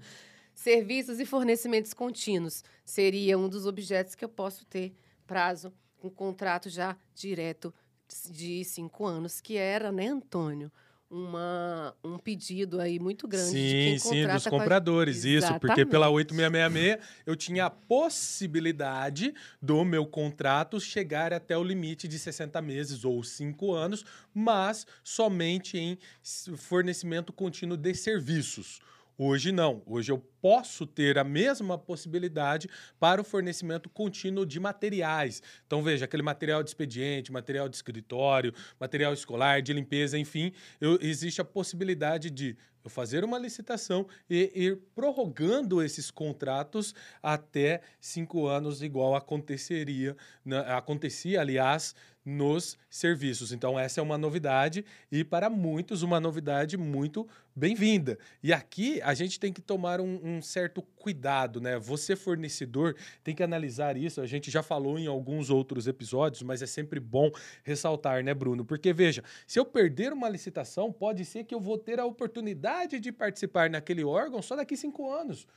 Serviços 0.55 1.19
e 1.19 1.25
fornecimentos 1.25 1.93
contínuos. 1.93 2.63
Seria 2.83 3.37
um 3.37 3.47
dos 3.47 3.67
objetos 3.67 4.15
que 4.15 4.25
eu 4.25 4.29
posso 4.29 4.65
ter 4.65 4.95
prazo 5.27 5.71
com 5.99 6.09
contrato 6.09 6.67
já 6.67 6.97
direto 7.13 7.71
de 8.27 8.65
cinco 8.65 9.05
anos, 9.05 9.39
que 9.39 9.55
era, 9.55 9.91
né, 9.91 10.07
Antônio? 10.07 10.71
Uma, 11.11 11.95
um 12.03 12.19
pedido 12.19 12.79
aí 12.79 12.99
muito 12.99 13.27
grande 13.27 13.49
de 13.51 13.57
Sim, 13.57 13.83
quem 13.83 13.97
sim, 13.97 14.27
dos 14.27 14.43
com 14.43 14.55
a- 14.55 14.59
compradores, 14.59 15.23
isso. 15.25 15.47
Porque 15.59 15.83
pela 15.83 16.05
Exatamente. 16.05 16.15
8666 16.15 16.99
eu 17.25 17.35
tinha 17.35 17.65
a 17.65 17.69
possibilidade 17.71 19.33
do 19.59 19.83
meu 19.83 20.05
contrato 20.05 20.79
chegar 20.79 21.33
até 21.33 21.57
o 21.57 21.63
limite 21.63 22.07
de 22.07 22.19
60 22.19 22.61
meses 22.61 23.03
ou 23.03 23.23
5 23.23 23.73
anos, 23.73 24.05
mas 24.31 24.85
somente 25.03 25.79
em 25.79 25.97
fornecimento 26.55 27.33
contínuo 27.33 27.75
de 27.75 27.95
serviços. 27.95 28.79
Hoje 29.21 29.51
não. 29.51 29.83
Hoje 29.85 30.13
eu 30.13 30.17
posso 30.17 30.87
ter 30.87 31.17
a 31.17 31.25
mesma 31.25 31.77
possibilidade 31.77 32.69
para 32.97 33.19
o 33.19 33.23
fornecimento 33.25 33.89
contínuo 33.89 34.45
de 34.45 34.61
materiais. 34.61 35.43
Então, 35.67 35.83
veja, 35.83 36.05
aquele 36.05 36.23
material 36.23 36.63
de 36.63 36.69
expediente, 36.69 37.29
material 37.29 37.67
de 37.67 37.75
escritório, 37.75 38.53
material 38.79 39.13
escolar, 39.13 39.61
de 39.61 39.73
limpeza, 39.73 40.17
enfim, 40.17 40.53
eu- 40.79 40.97
existe 41.01 41.41
a 41.41 41.43
possibilidade 41.43 42.29
de 42.29 42.55
eu 42.81 42.89
fazer 42.89 43.25
uma 43.25 43.37
licitação 43.37 44.07
e 44.29 44.53
ir 44.55 44.77
prorrogando 44.95 45.83
esses 45.83 46.09
contratos 46.09 46.95
até 47.21 47.81
cinco 47.99 48.47
anos, 48.47 48.81
igual 48.81 49.15
aconteceria, 49.15 50.15
na- 50.45 50.77
acontecia, 50.77 51.41
aliás, 51.41 51.93
nos 52.29 52.77
serviços. 52.89 53.51
Então, 53.51 53.77
essa 53.77 53.99
é 53.99 54.03
uma 54.03 54.17
novidade 54.17 54.85
e, 55.11 55.23
para 55.23 55.49
muitos, 55.49 56.03
uma 56.03 56.19
novidade 56.19 56.77
muito 56.77 57.27
bem-vinda. 57.55 58.17
E 58.41 58.53
aqui 58.53 59.01
a 59.01 59.13
gente 59.13 59.39
tem 59.39 59.51
que 59.51 59.61
tomar 59.61 59.99
um, 59.99 60.19
um 60.23 60.41
certo 60.41 60.81
cuidado, 60.81 61.59
né? 61.59 61.77
Você, 61.79 62.15
fornecedor, 62.15 62.95
tem 63.23 63.35
que 63.35 63.43
analisar 63.43 63.97
isso. 63.97 64.21
A 64.21 64.27
gente 64.27 64.51
já 64.51 64.61
falou 64.61 64.97
em 64.99 65.07
alguns 65.07 65.49
outros 65.49 65.87
episódios, 65.87 66.43
mas 66.43 66.61
é 66.61 66.67
sempre 66.67 66.99
bom 66.99 67.31
ressaltar, 67.63 68.23
né, 68.23 68.33
Bruno? 68.33 68.63
Porque, 68.63 68.93
veja, 68.93 69.23
se 69.47 69.59
eu 69.59 69.65
perder 69.65 70.13
uma 70.13 70.29
licitação, 70.29 70.91
pode 70.91 71.25
ser 71.25 71.43
que 71.43 71.55
eu 71.55 71.59
vou 71.59 71.77
ter 71.77 71.99
a 71.99 72.05
oportunidade 72.05 72.99
de 72.99 73.11
participar 73.11 73.69
naquele 73.69 74.03
órgão 74.03 74.41
só 74.41 74.55
daqui 74.55 74.77
cinco 74.77 75.11
anos. 75.11 75.47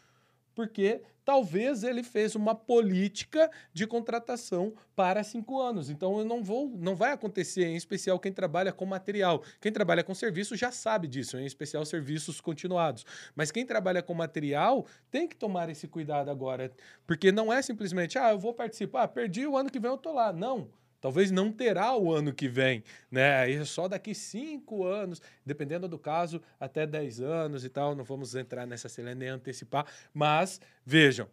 Porque 0.54 1.02
talvez 1.24 1.82
ele 1.82 2.02
fez 2.02 2.34
uma 2.34 2.54
política 2.54 3.50
de 3.72 3.86
contratação 3.86 4.74
para 4.94 5.22
cinco 5.22 5.60
anos. 5.60 5.90
Então 5.90 6.18
eu 6.18 6.24
não 6.24 6.42
vou, 6.42 6.68
não 6.76 6.94
vai 6.94 7.12
acontecer, 7.12 7.64
em 7.64 7.76
especial 7.76 8.18
quem 8.18 8.32
trabalha 8.32 8.72
com 8.72 8.84
material. 8.84 9.42
Quem 9.60 9.72
trabalha 9.72 10.04
com 10.04 10.14
serviço 10.14 10.56
já 10.56 10.70
sabe 10.70 11.06
disso, 11.06 11.38
em 11.38 11.46
especial 11.46 11.84
serviços 11.84 12.40
continuados. 12.40 13.04
Mas 13.34 13.50
quem 13.50 13.64
trabalha 13.64 14.02
com 14.02 14.14
material 14.14 14.86
tem 15.10 15.28
que 15.28 15.36
tomar 15.36 15.68
esse 15.68 15.86
cuidado 15.86 16.30
agora, 16.30 16.72
porque 17.06 17.32
não 17.32 17.52
é 17.52 17.62
simplesmente, 17.62 18.18
ah, 18.18 18.30
eu 18.30 18.38
vou 18.38 18.52
participar, 18.52 19.08
perdi 19.08 19.46
o 19.46 19.56
ano 19.56 19.70
que 19.70 19.80
vem 19.80 19.90
eu 19.90 19.98
tô 19.98 20.12
lá. 20.12 20.32
Não. 20.32 20.68
Talvez 21.02 21.32
não 21.32 21.50
terá 21.50 21.96
o 21.96 22.12
ano 22.12 22.32
que 22.32 22.46
vem, 22.46 22.84
né? 23.10 23.40
Aí 23.40 23.56
é 23.56 23.64
só 23.64 23.88
daqui 23.88 24.14
cinco 24.14 24.84
anos, 24.84 25.20
dependendo 25.44 25.88
do 25.88 25.98
caso, 25.98 26.40
até 26.60 26.86
10 26.86 27.20
anos 27.20 27.64
e 27.64 27.68
tal. 27.68 27.96
Não 27.96 28.04
vamos 28.04 28.36
entrar 28.36 28.68
nessa 28.68 28.88
cena 28.88 29.12
nem 29.12 29.28
antecipar. 29.28 29.84
Mas, 30.14 30.60
vejam, 30.86 31.28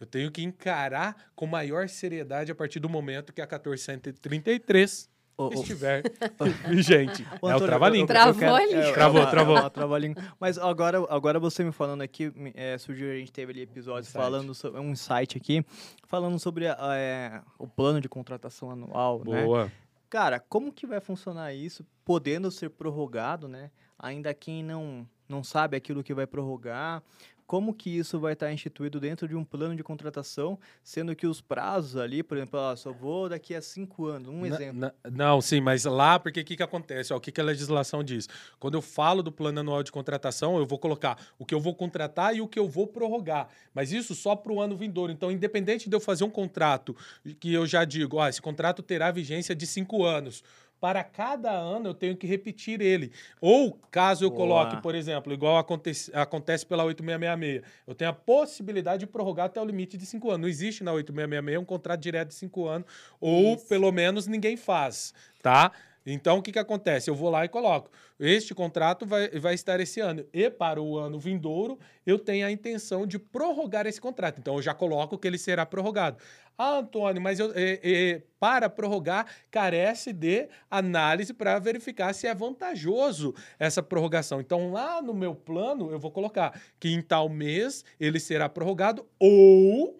eu 0.00 0.06
tenho 0.06 0.30
que 0.30 0.42
encarar 0.42 1.30
com 1.36 1.46
maior 1.46 1.86
seriedade 1.86 2.50
a 2.50 2.54
partir 2.54 2.80
do 2.80 2.88
momento 2.88 3.30
que 3.30 3.42
a 3.42 3.44
1433 3.44 5.09
Ô, 5.48 5.52
estiver 5.54 6.02
vigente. 6.68 7.26
ô, 7.40 7.50
é 7.50 7.56
o 7.56 7.60
trava-língua. 7.60 8.04
eu 8.04 8.06
Travou 8.06 8.34
quero- 8.34 8.54
ali. 8.54 8.74
é, 8.74 8.92
Travou, 8.92 9.26
travou. 9.26 9.56
é 9.58 9.70
trava-língua. 9.70 10.22
Mas 10.38 10.58
agora, 10.58 10.98
agora 11.08 11.38
você 11.40 11.64
me 11.64 11.72
falando 11.72 12.02
aqui, 12.02 12.32
é, 12.54 12.76
surgiu, 12.78 13.10
a 13.10 13.14
gente 13.14 13.32
teve 13.32 13.52
ali 13.52 13.62
episódios 13.62 14.08
Insight. 14.08 14.22
falando 14.22 14.54
sobre 14.54 14.80
um 14.80 14.94
site 14.94 15.36
aqui, 15.38 15.64
falando 16.06 16.38
sobre 16.38 16.66
é, 16.66 17.40
o 17.58 17.66
plano 17.66 18.00
de 18.00 18.08
contratação 18.08 18.70
anual, 18.70 19.22
né? 19.26 19.44
Boa. 19.44 19.72
Cara, 20.08 20.40
como 20.40 20.72
que 20.72 20.86
vai 20.86 21.00
funcionar 21.00 21.54
isso, 21.54 21.86
podendo 22.04 22.50
ser 22.50 22.70
prorrogado, 22.70 23.46
né? 23.48 23.70
Ainda 23.98 24.34
quem 24.34 24.62
não, 24.64 25.06
não 25.28 25.44
sabe 25.44 25.76
aquilo 25.76 26.02
que 26.02 26.12
vai 26.12 26.26
prorrogar, 26.26 27.02
como 27.50 27.74
que 27.74 27.90
isso 27.90 28.20
vai 28.20 28.34
estar 28.34 28.52
instituído 28.52 29.00
dentro 29.00 29.26
de 29.26 29.34
um 29.34 29.42
plano 29.42 29.74
de 29.74 29.82
contratação, 29.82 30.56
sendo 30.84 31.16
que 31.16 31.26
os 31.26 31.40
prazos 31.40 31.96
ali, 31.96 32.22
por 32.22 32.36
exemplo, 32.36 32.60
ó, 32.60 32.76
só 32.76 32.92
vou 32.92 33.28
daqui 33.28 33.56
a 33.56 33.60
cinco 33.60 34.06
anos, 34.06 34.28
um 34.28 34.42
Na- 34.42 34.54
exemplo. 34.54 34.78
na- 34.78 34.92
não, 35.10 35.40
sim, 35.40 35.60
mas 35.60 35.84
lá, 35.84 36.16
porque 36.20 36.42
o 36.42 36.44
que, 36.44 36.54
que 36.54 36.62
acontece? 36.62 37.12
Ó, 37.12 37.16
o 37.16 37.20
que, 37.20 37.32
que 37.32 37.40
a 37.40 37.44
legislação 37.44 38.04
diz? 38.04 38.28
Quando 38.60 38.74
eu 38.76 38.80
falo 38.80 39.20
do 39.20 39.32
plano 39.32 39.58
anual 39.58 39.82
de 39.82 39.90
contratação, 39.90 40.58
eu 40.58 40.64
vou 40.64 40.78
colocar 40.78 41.18
o 41.40 41.44
que 41.44 41.52
eu 41.52 41.58
vou 41.58 41.74
contratar 41.74 42.36
e 42.36 42.40
o 42.40 42.46
que 42.46 42.56
eu 42.56 42.68
vou 42.68 42.86
prorrogar. 42.86 43.48
Mas 43.74 43.90
isso 43.90 44.14
só 44.14 44.36
para 44.36 44.52
o 44.52 44.60
ano 44.60 44.76
vindouro. 44.76 45.10
Então, 45.10 45.28
independente 45.28 45.88
de 45.90 45.96
eu 45.96 45.98
fazer 46.00 46.22
um 46.22 46.30
contrato, 46.30 46.94
que 47.40 47.52
eu 47.52 47.66
já 47.66 47.84
digo, 47.84 48.18
ó, 48.18 48.28
esse 48.28 48.40
contrato 48.40 48.80
terá 48.80 49.10
vigência 49.10 49.56
de 49.56 49.66
cinco 49.66 50.04
anos. 50.04 50.44
Para 50.80 51.04
cada 51.04 51.50
ano 51.50 51.90
eu 51.90 51.94
tenho 51.94 52.16
que 52.16 52.26
repetir 52.26 52.80
ele. 52.80 53.12
Ou, 53.40 53.78
caso 53.90 54.24
eu 54.24 54.30
Boa. 54.30 54.40
coloque, 54.40 54.82
por 54.82 54.94
exemplo, 54.94 55.32
igual 55.32 55.58
acontece, 55.58 56.10
acontece 56.14 56.64
pela 56.64 56.84
8666, 56.84 57.62
eu 57.86 57.94
tenho 57.94 58.10
a 58.10 58.14
possibilidade 58.14 59.00
de 59.00 59.06
prorrogar 59.06 59.46
até 59.46 59.60
o 59.60 59.64
limite 59.64 59.98
de 59.98 60.06
cinco 60.06 60.30
anos. 60.30 60.40
Não 60.40 60.48
existe 60.48 60.82
na 60.82 60.92
8666 60.92 61.62
um 61.62 61.64
contrato 61.66 62.00
direto 62.00 62.28
de 62.28 62.34
cinco 62.34 62.66
anos, 62.66 62.86
ou 63.20 63.54
Isso. 63.56 63.66
pelo 63.68 63.92
menos 63.92 64.26
ninguém 64.26 64.56
faz, 64.56 65.12
tá? 65.42 65.70
Então, 66.04 66.38
o 66.38 66.42
que, 66.42 66.52
que 66.52 66.58
acontece? 66.58 67.10
Eu 67.10 67.14
vou 67.14 67.30
lá 67.30 67.44
e 67.44 67.48
coloco. 67.48 67.90
Este 68.18 68.54
contrato 68.54 69.06
vai, 69.06 69.28
vai 69.38 69.54
estar 69.54 69.80
esse 69.80 70.00
ano. 70.00 70.24
E 70.32 70.50
para 70.50 70.80
o 70.80 70.98
ano 70.98 71.18
vindouro, 71.18 71.78
eu 72.06 72.18
tenho 72.18 72.46
a 72.46 72.50
intenção 72.50 73.06
de 73.06 73.18
prorrogar 73.18 73.86
esse 73.86 74.00
contrato. 74.00 74.38
Então, 74.38 74.56
eu 74.56 74.62
já 74.62 74.74
coloco 74.74 75.18
que 75.18 75.26
ele 75.26 75.38
será 75.38 75.66
prorrogado. 75.66 76.16
Ah, 76.56 76.78
Antônio, 76.78 77.22
mas 77.22 77.38
eu, 77.38 77.52
é, 77.54 77.80
é, 77.82 78.22
para 78.38 78.68
prorrogar, 78.68 79.26
carece 79.50 80.12
de 80.12 80.46
análise 80.70 81.32
para 81.32 81.58
verificar 81.58 82.12
se 82.12 82.26
é 82.26 82.34
vantajoso 82.34 83.34
essa 83.58 83.82
prorrogação. 83.82 84.40
Então, 84.40 84.70
lá 84.70 85.00
no 85.00 85.14
meu 85.14 85.34
plano, 85.34 85.90
eu 85.90 85.98
vou 85.98 86.10
colocar 86.10 86.60
que 86.78 86.90
em 86.90 87.00
tal 87.00 87.28
mês 87.30 87.82
ele 87.98 88.20
será 88.20 88.48
prorrogado 88.48 89.06
ou 89.18 89.99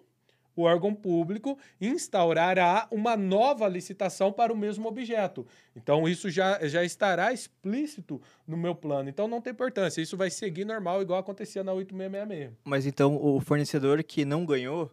o 0.61 0.65
órgão 0.65 0.93
público 0.93 1.57
instaurará 1.79 2.87
uma 2.91 3.17
nova 3.17 3.67
licitação 3.67 4.31
para 4.31 4.53
o 4.53 4.57
mesmo 4.57 4.87
objeto. 4.87 5.45
Então, 5.75 6.07
isso 6.07 6.29
já, 6.29 6.59
já 6.67 6.83
estará 6.83 7.33
explícito 7.33 8.21
no 8.47 8.55
meu 8.57 8.75
plano. 8.75 9.09
Então, 9.09 9.27
não 9.27 9.41
tem 9.41 9.51
importância. 9.51 10.01
Isso 10.01 10.15
vai 10.15 10.29
seguir 10.29 10.65
normal, 10.65 11.01
igual 11.01 11.19
acontecia 11.19 11.63
na 11.63 11.73
8666. 11.73 12.51
Mas 12.63 12.85
então 12.85 13.15
o 13.21 13.39
fornecedor 13.39 14.03
que 14.03 14.25
não 14.25 14.45
ganhou, 14.45 14.91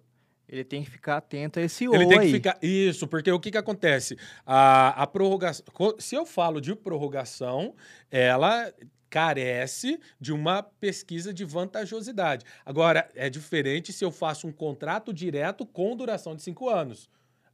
ele 0.49 0.65
tem 0.65 0.83
que 0.83 0.91
ficar 0.91 1.19
atento 1.19 1.59
a 1.59 1.63
esse 1.63 1.85
Ele 1.85 2.07
tem 2.07 2.19
aí. 2.19 2.27
que 2.27 2.33
ficar. 2.33 2.59
Isso, 2.63 3.07
porque 3.07 3.31
o 3.31 3.39
que, 3.39 3.51
que 3.51 3.59
acontece? 3.59 4.17
A, 4.47 5.03
a 5.03 5.07
prorrogação. 5.07 5.65
Se 5.99 6.15
eu 6.15 6.25
falo 6.25 6.61
de 6.61 6.75
prorrogação, 6.75 7.75
ela 8.11 8.73
carece 9.11 9.99
de 10.21 10.33
uma 10.33 10.63
pesquisa 10.63 11.33
de 11.33 11.45
vantajosidade. 11.45 12.45
Agora, 12.65 13.09
é 13.15 13.29
diferente 13.29 13.93
se 13.93 14.05
eu 14.05 14.11
faço 14.11 14.47
um 14.47 14.53
contrato 14.53 15.13
direto 15.13 15.65
com 15.67 15.97
duração 15.97 16.35
de 16.35 16.43
cinco 16.43 16.69
anos. 16.69 17.09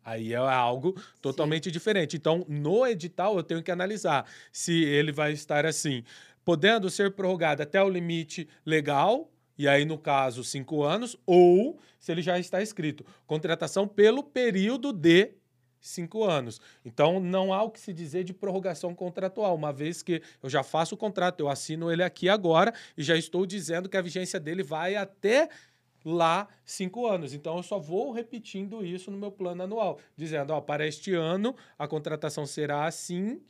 Aí 0.05 0.35
é 0.35 0.37
algo 0.37 1.01
totalmente 1.23 1.65
Sim. 1.65 1.71
diferente. 1.71 2.17
Então, 2.17 2.45
no 2.49 2.87
edital, 2.87 3.37
eu 3.37 3.43
tenho 3.43 3.63
que 3.63 3.71
analisar 3.71 4.27
se 4.53 4.85
ele 4.85 5.11
vai 5.11 5.33
estar 5.33 5.65
assim, 5.65 6.05
podendo 6.45 6.91
ser 6.91 7.13
prorrogado 7.13 7.63
até 7.63 7.83
o 7.83 7.89
limite 7.89 8.47
legal, 8.67 9.31
e 9.57 9.69
aí, 9.69 9.85
no 9.85 9.97
caso, 9.97 10.43
cinco 10.43 10.83
anos, 10.83 11.17
ou 11.25 11.79
se 11.99 12.11
ele 12.11 12.21
já 12.21 12.39
está 12.39 12.61
escrito 12.61 13.07
contratação 13.27 13.87
pelo 13.87 14.23
período 14.23 14.93
de 14.93 15.31
cinco 15.85 16.25
anos. 16.25 16.61
Então, 16.85 17.21
não 17.21 17.53
há 17.53 17.62
o 17.62 17.71
que 17.71 17.79
se 17.79 17.93
dizer 17.93 18.25
de 18.25 18.33
prorrogação 18.33 18.95
contratual, 18.95 19.55
uma 19.55 19.73
vez 19.73 20.03
que 20.03 20.23
eu 20.43 20.49
já 20.49 20.62
faço 20.62 20.95
o 20.95 20.99
contrato, 20.99 21.41
eu 21.41 21.49
assino 21.49 21.93
ele 21.93 22.03
aqui 22.03 22.29
agora 22.29 22.73
e 22.97 23.03
já 23.03 23.17
estou 23.17 23.45
dizendo 23.45 23.88
que 23.88 23.97
a 23.97 24.03
vigência 24.03 24.41
dele 24.41 24.62
vai 24.62 24.97
até 24.97 25.49
lá 26.05 26.49
cinco 26.64 27.07
anos. 27.07 27.35
Então, 27.35 27.59
eu 27.59 27.62
só 27.62 27.79
vou 27.79 28.12
repetindo 28.12 28.85
isso 28.85 29.11
no 29.11 29.19
meu 29.19 29.31
plano 29.31 29.62
anual, 29.62 29.99
dizendo, 30.17 30.53
ó, 30.53 30.61
para 30.61 30.87
este 30.87 31.14
ano 31.14 31.55
a 31.79 31.87
contratação 31.87 32.47
será 32.47 32.87
assim 32.87 33.41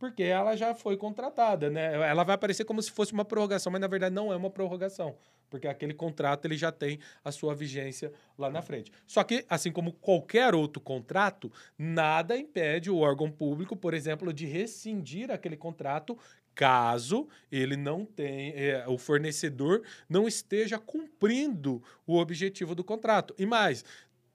porque 0.00 0.22
ela 0.22 0.56
já 0.56 0.74
foi 0.74 0.96
contratada, 0.96 1.68
né? 1.68 1.94
Ela 1.94 2.24
vai 2.24 2.34
aparecer 2.34 2.64
como 2.64 2.80
se 2.80 2.90
fosse 2.90 3.12
uma 3.12 3.24
prorrogação, 3.24 3.70
mas 3.70 3.82
na 3.82 3.86
verdade 3.86 4.14
não 4.14 4.32
é 4.32 4.36
uma 4.36 4.48
prorrogação, 4.48 5.14
porque 5.50 5.68
aquele 5.68 5.92
contrato 5.92 6.46
ele 6.46 6.56
já 6.56 6.72
tem 6.72 6.98
a 7.22 7.30
sua 7.30 7.54
vigência 7.54 8.10
lá 8.38 8.48
na 8.48 8.62
frente. 8.62 8.90
Só 9.06 9.22
que, 9.22 9.44
assim 9.46 9.70
como 9.70 9.92
qualquer 9.92 10.54
outro 10.54 10.80
contrato, 10.80 11.52
nada 11.78 12.34
impede 12.34 12.90
o 12.90 12.96
órgão 12.96 13.30
público, 13.30 13.76
por 13.76 13.92
exemplo, 13.92 14.32
de 14.32 14.46
rescindir 14.46 15.30
aquele 15.30 15.56
contrato 15.56 16.18
caso 16.54 17.28
ele 17.52 17.76
não 17.76 18.04
tenha, 18.04 18.54
é, 18.54 18.88
o 18.88 18.96
fornecedor 18.96 19.82
não 20.08 20.26
esteja 20.26 20.78
cumprindo 20.78 21.82
o 22.06 22.16
objetivo 22.16 22.74
do 22.74 22.82
contrato. 22.82 23.34
E 23.38 23.44
mais, 23.44 23.84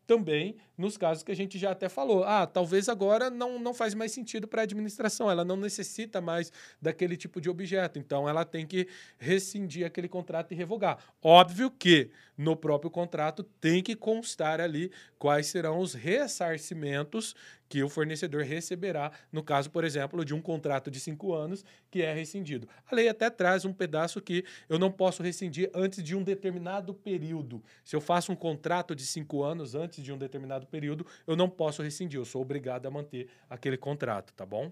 também 0.05 0.55
nos 0.77 0.97
casos 0.97 1.23
que 1.23 1.31
a 1.31 1.35
gente 1.35 1.57
já 1.57 1.71
até 1.71 1.89
falou. 1.89 2.23
Ah, 2.23 2.45
talvez 2.45 2.89
agora 2.89 3.29
não, 3.29 3.59
não 3.59 3.73
faz 3.73 3.93
mais 3.93 4.11
sentido 4.11 4.47
para 4.47 4.61
a 4.61 4.63
administração, 4.63 5.29
ela 5.29 5.45
não 5.45 5.57
necessita 5.57 6.21
mais 6.21 6.51
daquele 6.81 7.17
tipo 7.17 7.39
de 7.39 7.49
objeto, 7.49 7.99
então 7.99 8.27
ela 8.27 8.45
tem 8.45 8.65
que 8.65 8.87
rescindir 9.17 9.85
aquele 9.85 10.07
contrato 10.07 10.51
e 10.51 10.55
revogar. 10.55 10.97
Óbvio 11.21 11.71
que 11.71 12.11
no 12.37 12.55
próprio 12.55 12.91
contrato 12.91 13.43
tem 13.43 13.81
que 13.81 13.95
constar 13.95 14.59
ali 14.59 14.91
quais 15.17 15.47
serão 15.47 15.79
os 15.79 15.93
ressarcimentos 15.93 17.35
que 17.67 17.83
o 17.83 17.89
fornecedor 17.89 18.43
receberá, 18.43 19.11
no 19.31 19.43
caso, 19.43 19.69
por 19.71 19.83
exemplo, 19.83 20.23
de 20.23 20.33
um 20.33 20.41
contrato 20.41 20.91
de 20.91 20.99
cinco 20.99 21.33
anos 21.33 21.65
que 21.89 22.01
é 22.01 22.13
rescindido. 22.13 22.67
A 22.89 22.95
lei 22.95 23.09
até 23.09 23.29
traz 23.29 23.65
um 23.65 23.73
pedaço 23.73 24.21
que 24.21 24.45
eu 24.69 24.77
não 24.77 24.91
posso 24.91 25.23
rescindir 25.23 25.69
antes 25.73 26.03
de 26.03 26.15
um 26.15 26.23
determinado 26.23 26.93
período. 26.93 27.63
Se 27.83 27.95
eu 27.95 28.01
faço 28.01 28.31
um 28.31 28.35
contrato 28.35 28.95
de 28.95 29.05
cinco 29.05 29.43
anos 29.43 29.73
antes 29.73 30.03
de 30.03 30.11
um 30.11 30.17
determinado 30.17 30.64
período, 30.65 31.05
eu 31.25 31.35
não 31.35 31.49
posso 31.49 31.81
rescindir, 31.81 32.19
eu 32.19 32.25
sou 32.25 32.41
obrigado 32.41 32.85
a 32.85 32.91
manter 32.91 33.29
aquele 33.49 33.77
contrato, 33.77 34.33
tá 34.33 34.45
bom? 34.45 34.71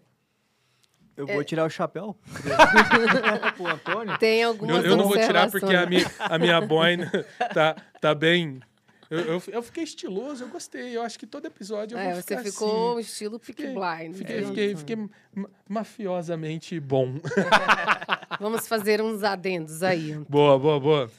Eu 1.15 1.27
vou 1.27 1.41
é. 1.41 1.43
tirar 1.43 1.65
o 1.65 1.69
chapéu 1.69 2.17
pro 3.55 3.67
Antônio. 3.67 4.17
Tem 4.17 4.43
algumas 4.43 4.83
Eu, 4.83 4.91
eu 4.91 4.97
não 4.97 5.07
vou 5.07 5.17
tirar 5.17 5.49
porque 5.51 5.75
a 5.75 5.85
minha, 5.85 6.05
a 6.19 6.39
minha 6.39 6.59
boina 6.65 7.11
tá, 7.53 7.75
tá 8.01 8.15
bem 8.15 8.59
eu, 9.13 9.19
eu, 9.19 9.43
eu, 9.47 9.61
fiquei 9.61 9.83
estiloso, 9.83 10.43
eu 10.43 10.47
gostei. 10.47 10.97
Eu 10.97 11.03
acho 11.03 11.19
que 11.19 11.27
todo 11.27 11.45
episódio 11.45 11.95
eu 11.95 11.99
é, 11.99 12.13
vou 12.13 12.21
ficar 12.23 12.41
você 12.41 12.51
ficou 12.51 12.93
assim. 12.93 13.01
estilo 13.01 13.39
Peaky 13.39 13.67
Blind. 13.67 14.15
Fiquei, 14.15 14.39
é. 14.39 14.43
fiquei, 14.43 14.75
fiquei 14.75 15.09
mafiosamente 15.69 16.79
bom. 16.79 17.19
Vamos 18.41 18.67
fazer 18.67 19.03
uns 19.03 19.21
adendos 19.21 19.83
aí. 19.83 20.17
Boa, 20.27 20.57
boa, 20.57 20.79
boa. 20.79 21.11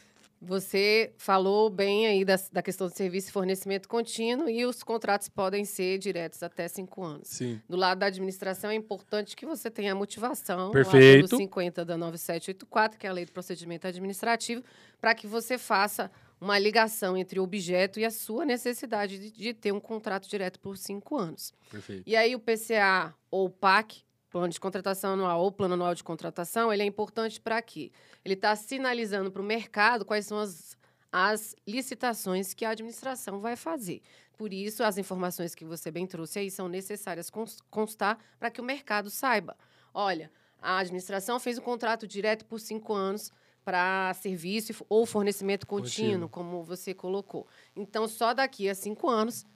Você 0.44 1.12
falou 1.16 1.70
bem 1.70 2.06
aí 2.06 2.24
da, 2.24 2.38
da 2.52 2.62
questão 2.62 2.86
do 2.86 2.94
serviço 2.94 3.28
e 3.28 3.32
fornecimento 3.32 3.88
contínuo 3.88 4.48
e 4.48 4.64
os 4.64 4.82
contratos 4.82 5.28
podem 5.28 5.64
ser 5.64 5.98
diretos 5.98 6.42
até 6.42 6.68
cinco 6.68 7.02
anos. 7.02 7.28
Sim. 7.28 7.60
Do 7.68 7.76
lado 7.76 7.98
da 7.98 8.06
administração, 8.06 8.70
é 8.70 8.74
importante 8.74 9.34
que 9.34 9.46
você 9.46 9.70
tenha 9.70 9.92
a 9.92 9.94
motivação, 9.94 10.70
Perfeito. 10.70 11.24
artigo 11.24 11.36
50 11.36 11.84
da 11.84 11.96
9784, 11.96 12.98
que 12.98 13.06
é 13.06 13.10
a 13.10 13.12
lei 13.12 13.24
do 13.24 13.32
procedimento 13.32 13.86
administrativo, 13.86 14.62
para 15.00 15.14
que 15.14 15.26
você 15.26 15.56
faça 15.56 16.10
uma 16.40 16.58
ligação 16.58 17.16
entre 17.16 17.40
o 17.40 17.42
objeto 17.42 17.98
e 17.98 18.04
a 18.04 18.10
sua 18.10 18.44
necessidade 18.44 19.18
de, 19.18 19.30
de 19.30 19.54
ter 19.54 19.72
um 19.72 19.80
contrato 19.80 20.28
direto 20.28 20.60
por 20.60 20.76
cinco 20.76 21.16
anos. 21.16 21.54
Perfeito. 21.70 22.02
E 22.06 22.14
aí 22.14 22.34
o 22.34 22.38
PCA 22.38 23.14
ou 23.30 23.46
o 23.46 23.50
PAC, 23.50 24.02
plano 24.34 24.48
de 24.48 24.58
contratação 24.58 25.12
anual 25.12 25.40
ou 25.40 25.52
plano 25.52 25.74
anual 25.74 25.94
de 25.94 26.02
contratação, 26.02 26.72
ele 26.72 26.82
é 26.82 26.86
importante 26.86 27.40
para 27.40 27.62
quê? 27.62 27.92
Ele 28.24 28.34
está 28.34 28.56
sinalizando 28.56 29.30
para 29.30 29.40
o 29.40 29.44
mercado 29.44 30.04
quais 30.04 30.26
são 30.26 30.38
as, 30.38 30.76
as 31.12 31.54
licitações 31.64 32.52
que 32.52 32.64
a 32.64 32.70
administração 32.70 33.38
vai 33.38 33.54
fazer. 33.54 34.02
Por 34.36 34.52
isso, 34.52 34.82
as 34.82 34.98
informações 34.98 35.54
que 35.54 35.64
você 35.64 35.88
bem 35.88 36.04
trouxe 36.04 36.40
aí 36.40 36.50
são 36.50 36.66
necessárias 36.66 37.30
constar 37.70 38.18
para 38.36 38.50
que 38.50 38.60
o 38.60 38.64
mercado 38.64 39.08
saiba. 39.08 39.56
Olha, 39.94 40.32
a 40.60 40.78
administração 40.78 41.38
fez 41.38 41.56
um 41.56 41.62
contrato 41.62 42.04
direto 42.04 42.44
por 42.44 42.58
cinco 42.58 42.92
anos 42.92 43.30
para 43.64 44.12
serviço 44.14 44.84
ou 44.88 45.06
fornecimento 45.06 45.64
contínuo, 45.64 46.28
contínuo, 46.28 46.28
como 46.28 46.64
você 46.64 46.92
colocou. 46.92 47.46
Então, 47.76 48.08
só 48.08 48.34
daqui 48.34 48.68
a 48.68 48.74
cinco 48.74 49.08
anos, 49.08 49.46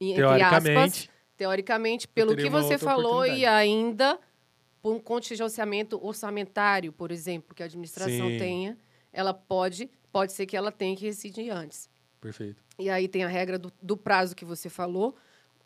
entre 0.00 0.42
aspas, 0.42 1.08
teoricamente, 1.38 2.08
pelo 2.08 2.36
que 2.36 2.50
você 2.50 2.76
falou, 2.76 3.24
e 3.24 3.46
ainda 3.46 4.18
por 4.82 4.94
um 4.94 4.98
contingenciamento 4.98 6.04
orçamentário, 6.04 6.92
por 6.92 7.12
exemplo, 7.12 7.54
que 7.54 7.62
a 7.62 7.66
administração 7.66 8.28
Sim. 8.28 8.38
tenha, 8.38 8.78
ela 9.12 9.32
pode, 9.32 9.88
pode 10.12 10.32
ser 10.32 10.46
que 10.46 10.56
ela 10.56 10.72
tenha 10.72 10.96
que 10.96 11.06
rescindir 11.06 11.54
antes. 11.54 11.88
Perfeito. 12.20 12.62
E 12.78 12.90
aí 12.90 13.06
tem 13.06 13.22
a 13.22 13.28
regra 13.28 13.56
do, 13.56 13.72
do 13.80 13.96
prazo 13.96 14.34
que 14.34 14.44
você 14.44 14.68
falou, 14.68 15.16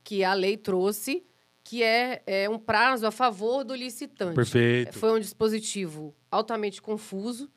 que 0.04 0.22
a 0.22 0.34
lei 0.34 0.56
trouxe, 0.56 1.24
que 1.64 1.82
é, 1.82 2.22
é 2.26 2.50
um 2.50 2.58
prazo 2.58 3.06
a 3.06 3.10
favor 3.10 3.64
do 3.64 3.74
licitante. 3.74 4.34
Perfeito. 4.34 4.98
Foi 4.98 5.12
um 5.12 5.20
dispositivo 5.20 6.14
altamente 6.30 6.82
confuso, 6.82 7.50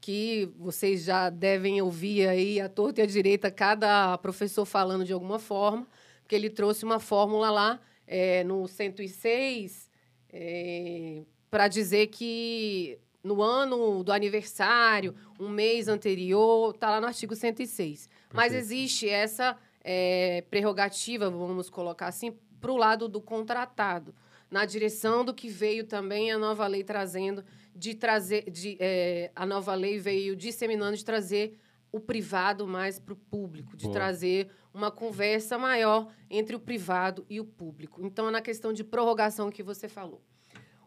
que 0.00 0.50
vocês 0.58 1.04
já 1.04 1.30
devem 1.30 1.80
ouvir 1.82 2.26
aí 2.26 2.60
à 2.60 2.68
torta 2.68 3.00
e 3.00 3.04
à 3.04 3.06
direita 3.06 3.50
cada 3.50 4.16
professor 4.18 4.64
falando 4.64 5.04
de 5.04 5.12
alguma 5.12 5.38
forma, 5.38 5.86
porque 6.30 6.36
ele 6.36 6.48
trouxe 6.48 6.84
uma 6.84 7.00
fórmula 7.00 7.50
lá 7.50 7.80
é, 8.06 8.44
no 8.44 8.68
106 8.68 9.90
é, 10.32 11.24
para 11.50 11.66
dizer 11.66 12.06
que 12.06 13.00
no 13.20 13.42
ano 13.42 14.04
do 14.04 14.12
aniversário, 14.12 15.12
um 15.40 15.48
mês 15.48 15.88
anterior, 15.88 16.72
está 16.72 16.88
lá 16.88 17.00
no 17.00 17.08
artigo 17.08 17.34
106. 17.34 18.06
Perfeito. 18.06 18.28
Mas 18.32 18.54
existe 18.54 19.08
essa 19.08 19.56
é, 19.82 20.44
prerrogativa, 20.48 21.28
vamos 21.28 21.68
colocar 21.68 22.06
assim, 22.06 22.32
para 22.60 22.70
o 22.70 22.76
lado 22.76 23.08
do 23.08 23.20
contratado, 23.20 24.14
na 24.48 24.64
direção 24.64 25.24
do 25.24 25.34
que 25.34 25.48
veio 25.48 25.82
também 25.82 26.30
a 26.30 26.38
nova 26.38 26.64
lei 26.68 26.84
trazendo, 26.84 27.44
de 27.74 27.92
trazer, 27.92 28.48
de, 28.48 28.76
é, 28.78 29.32
a 29.34 29.44
nova 29.44 29.74
lei 29.74 29.98
veio 29.98 30.36
disseminando 30.36 30.96
de 30.96 31.04
trazer 31.04 31.58
o 31.92 32.00
privado 32.00 32.66
mais 32.66 32.98
para 32.98 33.14
o 33.14 33.16
público, 33.16 33.76
de 33.76 33.84
Boa. 33.84 33.94
trazer 33.94 34.50
uma 34.72 34.90
conversa 34.90 35.58
maior 35.58 36.12
entre 36.28 36.54
o 36.54 36.60
privado 36.60 37.24
e 37.28 37.40
o 37.40 37.44
público. 37.44 38.00
Então, 38.04 38.28
é 38.28 38.30
na 38.30 38.40
questão 38.40 38.72
de 38.72 38.84
prorrogação 38.84 39.50
que 39.50 39.62
você 39.62 39.88
falou. 39.88 40.22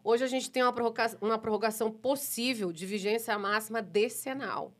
Hoje 0.02 0.24
a 0.24 0.26
gente 0.26 0.50
tem 0.50 0.62
uma 0.62 0.72
prorrogação, 0.72 1.18
uma 1.22 1.38
prorrogação 1.38 1.90
possível 1.90 2.72
de 2.72 2.84
vigência 2.86 3.38
máxima 3.38 3.80
decenal. 3.80 4.74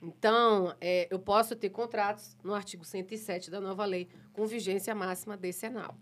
Então, 0.00 0.76
é, 0.80 1.08
eu 1.10 1.18
posso 1.18 1.56
ter 1.56 1.70
contratos 1.70 2.36
no 2.44 2.54
artigo 2.54 2.84
107 2.84 3.50
da 3.50 3.60
nova 3.60 3.84
lei 3.84 4.08
com 4.32 4.46
vigência 4.46 4.94
máxima 4.94 5.36
decenal. 5.36 5.96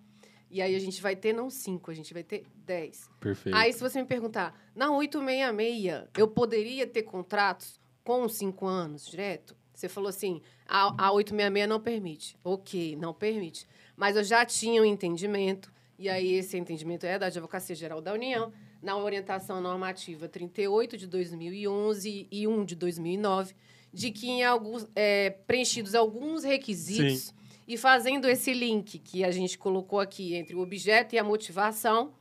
E 0.50 0.62
aí 0.62 0.74
a 0.74 0.78
gente 0.78 1.02
vai 1.02 1.16
ter 1.16 1.32
não 1.32 1.50
cinco, 1.50 1.90
a 1.90 1.94
gente 1.94 2.12
vai 2.12 2.22
ter 2.22 2.44
dez. 2.54 3.08
Perfeito. 3.20 3.56
Aí 3.56 3.72
se 3.72 3.80
você 3.80 4.00
me 4.00 4.06
perguntar, 4.06 4.54
na 4.74 4.90
866, 4.92 6.08
eu 6.16 6.28
poderia 6.28 6.86
ter 6.86 7.02
contratos 7.02 7.80
com 8.07 8.29
cinco 8.29 8.66
anos 8.66 9.05
direto? 9.05 9.57
Você 9.75 9.88
falou 9.88 10.09
assim, 10.09 10.40
a, 10.64 11.07
a 11.07 11.12
866 11.12 11.69
não 11.69 11.81
permite. 11.81 12.38
Ok, 12.45 12.95
não 12.95 13.12
permite. 13.12 13.66
Mas 13.97 14.14
eu 14.14 14.23
já 14.23 14.47
tinha 14.47 14.81
um 14.81 14.85
entendimento, 14.85 15.73
e 15.99 16.09
aí 16.09 16.35
esse 16.35 16.57
entendimento 16.57 17.05
é 17.05 17.19
da 17.19 17.27
Advocacia 17.27 17.75
Geral 17.75 18.01
da 18.01 18.12
União, 18.12 18.53
na 18.81 18.97
orientação 18.97 19.61
normativa 19.61 20.29
38 20.29 20.97
de 20.97 21.09
2011 21.09 22.29
e 22.31 22.47
1 22.47 22.64
de 22.64 22.77
2009, 22.77 23.55
de 23.92 24.12
que 24.12 24.29
em 24.29 24.45
alguns, 24.45 24.87
é, 24.95 25.31
preenchidos 25.31 25.95
alguns 25.95 26.45
requisitos 26.45 27.25
Sim. 27.25 27.35
e 27.66 27.77
fazendo 27.77 28.29
esse 28.29 28.55
link 28.55 29.01
que 29.01 29.25
a 29.25 29.33
gente 29.33 29.59
colocou 29.59 29.99
aqui 29.99 30.37
entre 30.37 30.55
o 30.55 30.61
objeto 30.61 31.16
e 31.16 31.19
a 31.19 31.25
motivação 31.25 32.12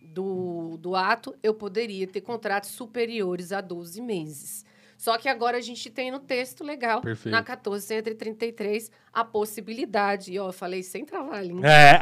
do, 0.00 0.76
do 0.76 0.94
ato, 0.94 1.34
eu 1.42 1.52
poderia 1.52 2.06
ter 2.06 2.20
contratos 2.20 2.70
superiores 2.70 3.50
a 3.50 3.60
12 3.60 4.00
meses. 4.00 4.64
Só 5.02 5.18
que 5.18 5.28
agora 5.28 5.58
a 5.58 5.60
gente 5.60 5.90
tem 5.90 6.12
no 6.12 6.20
texto 6.20 6.62
legal, 6.62 7.00
Perfeito. 7.00 7.32
na 7.32 7.38
1433, 7.38 8.88
a 9.12 9.24
possibilidade, 9.24 10.32
e 10.32 10.38
ó, 10.38 10.50
eu 10.50 10.52
falei 10.52 10.80
sem 10.84 11.04
trabalho. 11.04 11.60
É. 11.66 11.98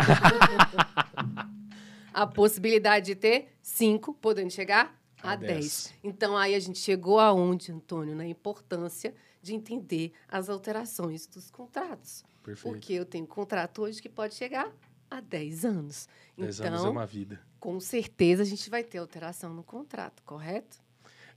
a 2.13 2.27
possibilidade 2.27 3.07
de 3.07 3.15
ter 3.15 3.55
cinco, 3.63 4.13
podendo 4.13 4.51
chegar 4.51 4.95
a, 5.23 5.33
A 5.33 5.37
10. 5.37 5.49
10. 5.49 5.95
Então 6.05 6.37
aí 6.37 6.55
a 6.55 6.61
gente 6.61 6.79
chegou 6.79 7.19
aonde, 7.19 7.73
Antônio, 7.73 8.15
na 8.15 8.27
importância 8.27 9.15
de 9.41 9.55
entender 9.55 10.13
as 10.29 10.51
alterações 10.51 11.27
dos 11.27 11.51
contratos. 11.51 12.23
Perfeito. 12.43 12.71
Porque 12.71 12.93
eu 12.93 13.07
tenho 13.07 13.27
contrato 13.27 13.81
hoje 13.81 14.03
que 14.03 14.11
pode 14.11 14.35
chegar 14.35 14.71
a 15.11 15.23
10 15.23 15.65
anos. 15.65 16.07
10 16.37 16.61
então, 16.61 16.67
anos 16.71 16.85
é 16.85 16.89
uma 16.91 17.07
vida. 17.07 17.41
com 17.59 17.81
certeza 17.81 18.43
a 18.43 18.47
gente 18.47 18.69
vai 18.69 18.85
ter 18.85 18.99
alteração 18.99 19.55
no 19.55 19.63
contrato, 19.63 20.23
correto? 20.23 20.90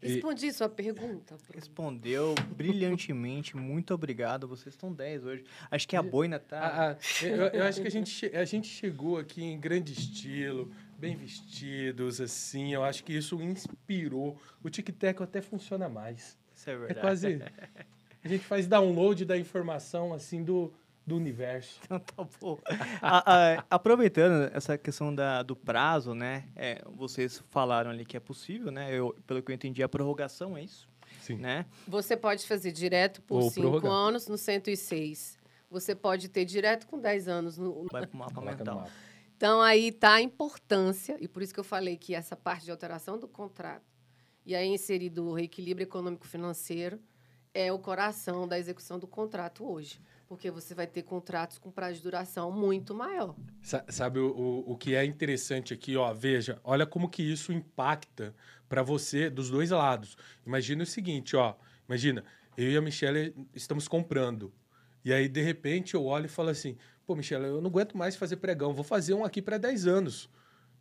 E- 0.04 0.13
Respondi 0.13 0.52
sua 0.52 0.70
pergunta. 0.70 1.36
Respondeu 1.54 2.36
brilhantemente. 2.56 3.56
Muito 3.58 3.94
obrigado. 3.94 4.48
Vocês 4.48 4.74
estão 4.76 4.92
10 4.92 5.24
hoje. 5.26 5.44
Acho 5.72 5.88
que 5.88 5.96
a 5.96 6.02
boina 6.04 6.39
tá. 6.39 6.60
Ah, 6.60 6.92
ah, 6.92 7.26
eu, 7.26 7.36
eu 7.48 7.63
acho 7.63 7.82
que 7.82 7.88
a 7.88 7.92
gente, 7.92 8.26
a 8.36 8.46
gente 8.46 8.68
chegou 8.68 9.18
aqui 9.18 9.44
em 9.44 9.60
grande 9.60 9.94
estilo, 9.94 10.72
bem 10.98 11.16
vestidos, 11.16 12.20
assim. 12.22 12.74
Eu 12.74 12.84
acho 12.84 13.04
que 13.04 13.13
isso 13.13 13.42
inspirou. 13.42 14.38
O 14.63 14.70
tic-tac 14.70 15.22
até 15.24 15.42
funciona 15.42 15.88
mais. 15.89 16.38
Isso 16.56 16.70
é 16.70 16.74
É 16.74 16.78
verdade. 16.78 17.00
quase. 17.02 17.42
A 18.24 18.28
gente 18.28 18.44
faz 18.46 18.68
download 18.68 19.26
da 19.26 19.38
informação, 19.38 20.13
assim, 20.13 20.44
do, 20.44 20.74
do 21.06 21.16
universo. 21.18 21.80
Então 21.86 22.00
tá 22.00 22.28
bom. 22.39 22.58
A- 23.02 23.34
a- 23.58 23.66
aproveitando 23.70 24.50
essa 24.56 24.78
questão 24.78 25.13
da, 25.13 25.44
do 25.44 25.56
prazo, 25.56 26.13
né? 26.13 26.46
é, 26.56 26.82
vocês 26.96 27.44
falaram 27.50 27.92
ali 27.92 28.06
que 28.06 28.16
é 28.16 28.20
possível, 28.20 28.72
né? 28.72 28.94
Eu, 28.94 29.16
pelo 29.28 29.42
que 29.42 29.52
eu 29.52 29.56
entendi, 29.56 29.84
a 29.84 29.89
prorrogação 29.89 30.56
é 30.58 30.63
isso, 30.63 30.88
Sim. 31.22 31.36
né? 31.36 31.66
Você 31.88 32.16
pode 32.16 32.46
fazer 32.48 32.72
direto 32.72 33.22
por 33.22 33.42
Ou 33.44 33.50
5 33.52 33.62
prorrogar. 33.62 33.92
anos 33.92 34.28
no 34.28 34.38
106. 34.38 35.38
Você 35.70 35.96
pode 35.96 36.30
ter 36.30 36.46
direto 36.46 36.86
com 36.88 37.00
10 37.00 37.28
anos 37.28 37.58
no, 37.58 37.88
Vai 37.92 38.06
pro 38.08 38.18
mapa 38.18 38.39
mental. 38.42 38.88
Então, 39.36 39.60
aí 39.62 39.88
está 39.89 40.13
a 40.13 40.22
importância, 40.22 41.18
e 41.20 41.28
por 41.28 41.42
isso 41.42 41.54
que 41.54 41.60
eu 41.60 41.63
falei 41.66 41.98
que 41.98 42.16
essa 42.16 42.36
parte 42.36 42.63
de 42.63 42.72
alteração 42.72 43.18
do 43.20 43.28
contrato, 43.28 43.84
e 44.46 44.56
aí 44.56 44.68
inserido 44.68 45.26
o 45.26 45.34
reequilíbrio 45.34 45.84
econômico-financeiro, 45.84 47.00
é 47.54 47.72
o 47.74 47.80
coração 47.80 48.48
da 48.48 48.58
execução 48.58 48.98
do 49.00 49.08
contrato 49.08 49.66
hoje. 49.70 50.00
Porque 50.34 50.50
você 50.50 50.74
vai 50.74 50.88
ter 50.88 51.04
contratos 51.04 51.58
com 51.60 51.69
prazo 51.69 51.98
de 51.98 52.02
duração 52.04 52.52
muito 52.52 52.93
maior. 52.96 53.36
Sa- 53.62 53.86
Sabe 53.88 54.19
o, 54.19 54.32
o, 54.32 54.72
o 54.72 54.78
que 54.78 54.96
é 54.96 55.06
interessante 55.06 55.74
aqui, 55.74 55.96
ó? 55.96 56.12
Veja, 56.12 56.60
olha 56.63 56.86
como 56.88 57.08
que 57.08 57.22
isso 57.22 57.54
impacta 57.54 58.36
para 58.67 58.82
você 58.82 59.30
dos 59.30 59.50
dois 59.52 59.69
lados. 59.69 60.17
Imagina 60.46 60.82
o 60.82 60.88
seguinte, 60.88 61.36
ó. 61.36 61.54
Imagina, 61.88 62.24
eu 62.58 62.72
e 62.72 62.76
a 62.76 62.82
Michelle 62.82 63.36
estamos 63.54 63.88
comprando. 63.88 64.52
E 65.06 65.13
aí, 65.13 65.28
de 65.30 65.41
repente, 65.41 65.93
eu 65.93 66.04
olho 66.06 66.26
e 66.26 66.30
falo 66.30 66.50
assim: 66.50 66.78
pô, 67.06 67.15
Michelle, 67.15 67.46
eu 67.46 67.62
não 67.62 67.69
aguento 67.69 67.96
mais 67.96 68.15
fazer 68.15 68.38
pregão, 68.38 68.74
vou 68.74 68.84
fazer 68.84 69.13
um 69.13 69.24
aqui 69.24 69.41
para 69.41 69.58
10 69.60 69.86
anos. 69.86 70.30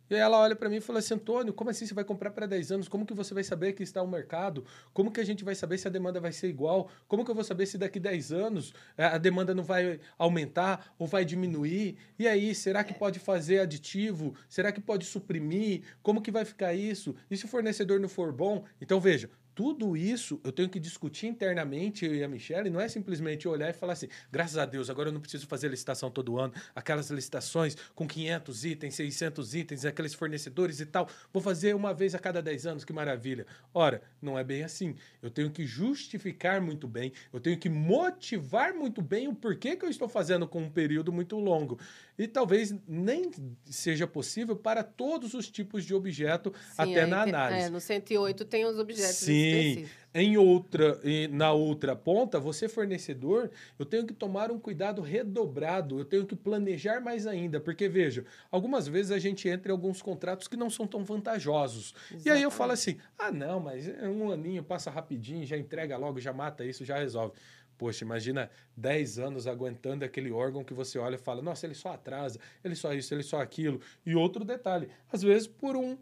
E 0.09 0.15
ela 0.15 0.37
olha 0.37 0.55
para 0.55 0.69
mim 0.69 0.77
e 0.77 0.81
fala 0.81 0.99
assim: 0.99 1.13
Antônio, 1.13 1.53
como 1.53 1.69
assim 1.69 1.85
você 1.85 1.93
vai 1.93 2.03
comprar 2.03 2.31
para 2.31 2.45
10 2.45 2.71
anos? 2.71 2.87
Como 2.87 3.05
que 3.05 3.13
você 3.13 3.33
vai 3.33 3.43
saber 3.43 3.73
que 3.73 3.83
está 3.83 4.01
o 4.01 4.07
mercado? 4.07 4.65
Como 4.93 5.11
que 5.11 5.19
a 5.19 5.25
gente 5.25 5.43
vai 5.43 5.55
saber 5.55 5.77
se 5.77 5.87
a 5.87 5.91
demanda 5.91 6.19
vai 6.19 6.31
ser 6.31 6.47
igual? 6.47 6.89
Como 7.07 7.23
que 7.23 7.31
eu 7.31 7.35
vou 7.35 7.43
saber 7.43 7.65
se 7.65 7.77
daqui 7.77 7.99
10 7.99 8.31
anos 8.31 8.73
eh, 8.97 9.05
a 9.05 9.17
demanda 9.17 9.53
não 9.53 9.63
vai 9.63 9.99
aumentar 10.17 10.93
ou 10.99 11.07
vai 11.07 11.23
diminuir? 11.25 11.97
E 12.19 12.27
aí, 12.27 12.53
será 12.53 12.83
que 12.83 12.93
pode 12.93 13.19
fazer 13.19 13.59
aditivo? 13.59 14.35
Será 14.49 14.71
que 14.71 14.81
pode 14.81 15.05
suprimir? 15.05 15.83
Como 16.01 16.21
que 16.21 16.31
vai 16.31 16.45
ficar 16.45 16.73
isso? 16.73 17.15
E 17.29 17.37
se 17.37 17.45
o 17.45 17.47
fornecedor 17.47 17.99
não 17.99 18.09
for 18.09 18.31
bom? 18.31 18.65
Então, 18.81 18.99
veja, 18.99 19.29
tudo 19.55 19.95
isso 19.95 20.39
eu 20.43 20.51
tenho 20.51 20.69
que 20.69 20.79
discutir 20.79 21.27
internamente, 21.27 22.05
eu 22.05 22.15
e 22.15 22.23
a 22.23 22.27
Michelle, 22.27 22.69
não 22.69 22.79
é 22.79 22.87
simplesmente 22.87 23.47
olhar 23.47 23.69
e 23.69 23.73
falar 23.73 23.93
assim, 23.93 24.07
graças 24.31 24.57
a 24.57 24.65
Deus, 24.65 24.89
agora 24.89 25.09
eu 25.09 25.13
não 25.13 25.21
preciso 25.21 25.47
fazer 25.47 25.69
licitação 25.69 26.09
todo 26.09 26.39
ano, 26.39 26.53
aquelas 26.75 27.09
licitações 27.09 27.75
com 27.93 28.07
500 28.07 28.65
itens, 28.65 28.95
600 28.95 29.55
itens, 29.55 29.85
aqueles 29.85 30.13
fornecedores 30.13 30.79
e 30.79 30.85
tal, 30.85 31.07
vou 31.31 31.41
fazer 31.41 31.75
uma 31.75 31.93
vez 31.93 32.15
a 32.15 32.19
cada 32.19 32.41
10 32.41 32.65
anos, 32.65 32.85
que 32.85 32.93
maravilha. 32.93 33.45
Ora, 33.73 34.01
não 34.21 34.37
é 34.37 34.43
bem 34.43 34.63
assim. 34.63 34.95
Eu 35.21 35.29
tenho 35.29 35.51
que 35.51 35.65
justificar 35.65 36.61
muito 36.61 36.87
bem, 36.87 37.11
eu 37.31 37.39
tenho 37.39 37.57
que 37.57 37.69
motivar 37.69 38.73
muito 38.73 39.01
bem 39.01 39.27
o 39.27 39.35
porquê 39.35 39.75
que 39.75 39.85
eu 39.85 39.89
estou 39.89 40.07
fazendo 40.07 40.47
com 40.47 40.61
um 40.61 40.69
período 40.69 41.11
muito 41.11 41.37
longo. 41.37 41.79
E 42.17 42.27
talvez 42.27 42.75
nem 42.87 43.31
seja 43.65 44.05
possível 44.05 44.55
para 44.55 44.83
todos 44.83 45.33
os 45.33 45.49
tipos 45.49 45.83
de 45.83 45.95
objeto, 45.95 46.53
até 46.77 47.03
aí 47.03 47.09
na 47.09 47.23
análise. 47.23 47.67
É, 47.67 47.69
no 47.69 47.79
108 47.79 48.45
tem 48.45 48.65
os 48.65 48.77
objetos 48.77 49.15
Sim. 49.15 49.42
Específicos. 49.43 50.03
Em 50.15 50.37
outra, 50.37 50.99
na 51.31 51.53
outra 51.53 51.95
ponta, 51.95 52.39
você 52.39 52.69
fornecedor, 52.69 53.49
eu 53.79 53.85
tenho 53.85 54.05
que 54.05 54.13
tomar 54.13 54.51
um 54.51 54.59
cuidado 54.59 55.01
redobrado, 55.01 55.97
eu 55.97 56.05
tenho 56.05 56.23
que 56.25 56.35
planejar 56.35 57.01
mais 57.01 57.25
ainda, 57.25 57.59
porque 57.59 57.89
veja, 57.89 58.23
algumas 58.51 58.87
vezes 58.87 59.11
a 59.11 59.17
gente 59.17 59.49
entra 59.49 59.71
em 59.71 59.75
alguns 59.75 60.03
contratos 60.03 60.47
que 60.47 60.55
não 60.55 60.69
são 60.69 60.85
tão 60.85 61.03
vantajosos. 61.03 61.95
E 62.23 62.29
aí 62.29 62.43
eu 62.43 62.51
falo 62.51 62.73
assim: 62.73 62.97
"Ah, 63.17 63.31
não, 63.31 63.59
mas 63.59 63.87
um 63.87 64.31
aninho 64.31 64.63
passa 64.63 64.91
rapidinho, 64.91 65.45
já 65.45 65.57
entrega 65.57 65.97
logo, 65.97 66.19
já 66.19 66.31
mata 66.31 66.63
isso, 66.63 66.85
já 66.85 66.99
resolve". 66.99 67.33
Poxa, 67.75 68.05
imagina 68.05 68.51
10 68.77 69.17
anos 69.17 69.47
aguentando 69.47 70.05
aquele 70.05 70.31
órgão 70.31 70.63
que 70.63 70.75
você 70.75 70.99
olha 70.99 71.15
e 71.15 71.17
fala: 71.17 71.41
"Nossa, 71.41 71.65
ele 71.65 71.73
só 71.73 71.89
atrasa, 71.93 72.39
ele 72.63 72.75
só 72.75 72.93
isso, 72.93 73.13
ele 73.15 73.23
só 73.23 73.41
aquilo". 73.41 73.81
E 74.05 74.13
outro 74.15 74.45
detalhe, 74.45 74.89
às 75.11 75.23
vezes 75.23 75.47
por 75.47 75.75
um 75.75 75.97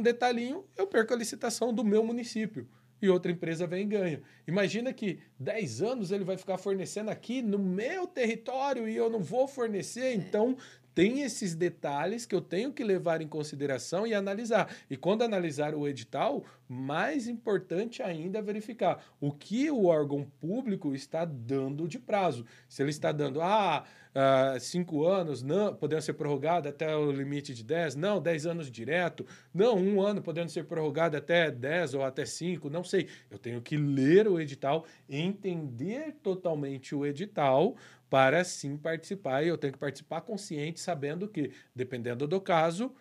um 0.00 0.02
detalhinho, 0.02 0.64
eu 0.76 0.86
perco 0.86 1.14
a 1.14 1.16
licitação 1.16 1.72
do 1.72 1.84
meu 1.84 2.02
município. 2.02 2.66
E 3.02 3.08
outra 3.08 3.32
empresa 3.32 3.66
vem 3.66 3.82
e 3.82 3.86
ganha. 3.86 4.22
Imagina 4.46 4.92
que 4.92 5.20
10 5.38 5.80
anos 5.80 6.10
ele 6.10 6.24
vai 6.24 6.36
ficar 6.36 6.58
fornecendo 6.58 7.10
aqui 7.10 7.40
no 7.40 7.58
meu 7.58 8.06
território 8.06 8.86
e 8.86 8.94
eu 8.94 9.08
não 9.08 9.20
vou 9.22 9.48
fornecer. 9.48 10.14
Então, 10.14 10.56
tem 10.94 11.22
esses 11.22 11.54
detalhes 11.54 12.26
que 12.26 12.34
eu 12.34 12.40
tenho 12.40 12.72
que 12.72 12.84
levar 12.84 13.20
em 13.20 13.28
consideração 13.28 14.06
e 14.06 14.14
analisar. 14.14 14.74
E 14.88 14.96
quando 14.96 15.22
analisar 15.22 15.74
o 15.74 15.86
edital, 15.86 16.44
mais 16.68 17.26
importante 17.26 18.02
ainda 18.02 18.38
é 18.38 18.42
verificar 18.42 19.04
o 19.20 19.32
que 19.32 19.70
o 19.70 19.86
órgão 19.86 20.24
público 20.40 20.94
está 20.94 21.24
dando 21.24 21.88
de 21.88 21.98
prazo. 21.98 22.44
Se 22.68 22.82
ele 22.82 22.90
está 22.90 23.12
dando, 23.12 23.40
ah, 23.40 23.84
ah, 24.14 24.56
cinco 24.58 25.06
anos, 25.06 25.42
não, 25.42 25.74
podendo 25.74 26.02
ser 26.02 26.14
prorrogado 26.14 26.68
até 26.68 26.96
o 26.96 27.12
limite 27.12 27.54
de 27.54 27.62
10, 27.62 27.94
não, 27.94 28.20
10 28.20 28.46
anos 28.46 28.70
direto, 28.70 29.24
não, 29.54 29.76
um 29.76 30.00
ano 30.00 30.20
podendo 30.20 30.50
ser 30.50 30.64
prorrogado 30.64 31.16
até 31.16 31.50
10 31.50 31.94
ou 31.94 32.02
até 32.02 32.24
5, 32.24 32.68
não 32.68 32.82
sei. 32.82 33.08
Eu 33.30 33.38
tenho 33.38 33.60
que 33.60 33.76
ler 33.76 34.26
o 34.26 34.40
edital, 34.40 34.84
entender 35.08 36.16
totalmente 36.22 36.94
o 36.94 37.06
edital 37.06 37.76
para 38.10 38.42
sim 38.42 38.76
participar. 38.76 39.44
E 39.44 39.48
eu 39.48 39.56
tenho 39.56 39.72
que 39.72 39.78
participar 39.78 40.20
consciente, 40.20 40.80
sabendo 40.80 41.28
que, 41.28 41.52
dependendo 41.74 42.26
do 42.26 42.40
caso, 42.40 42.92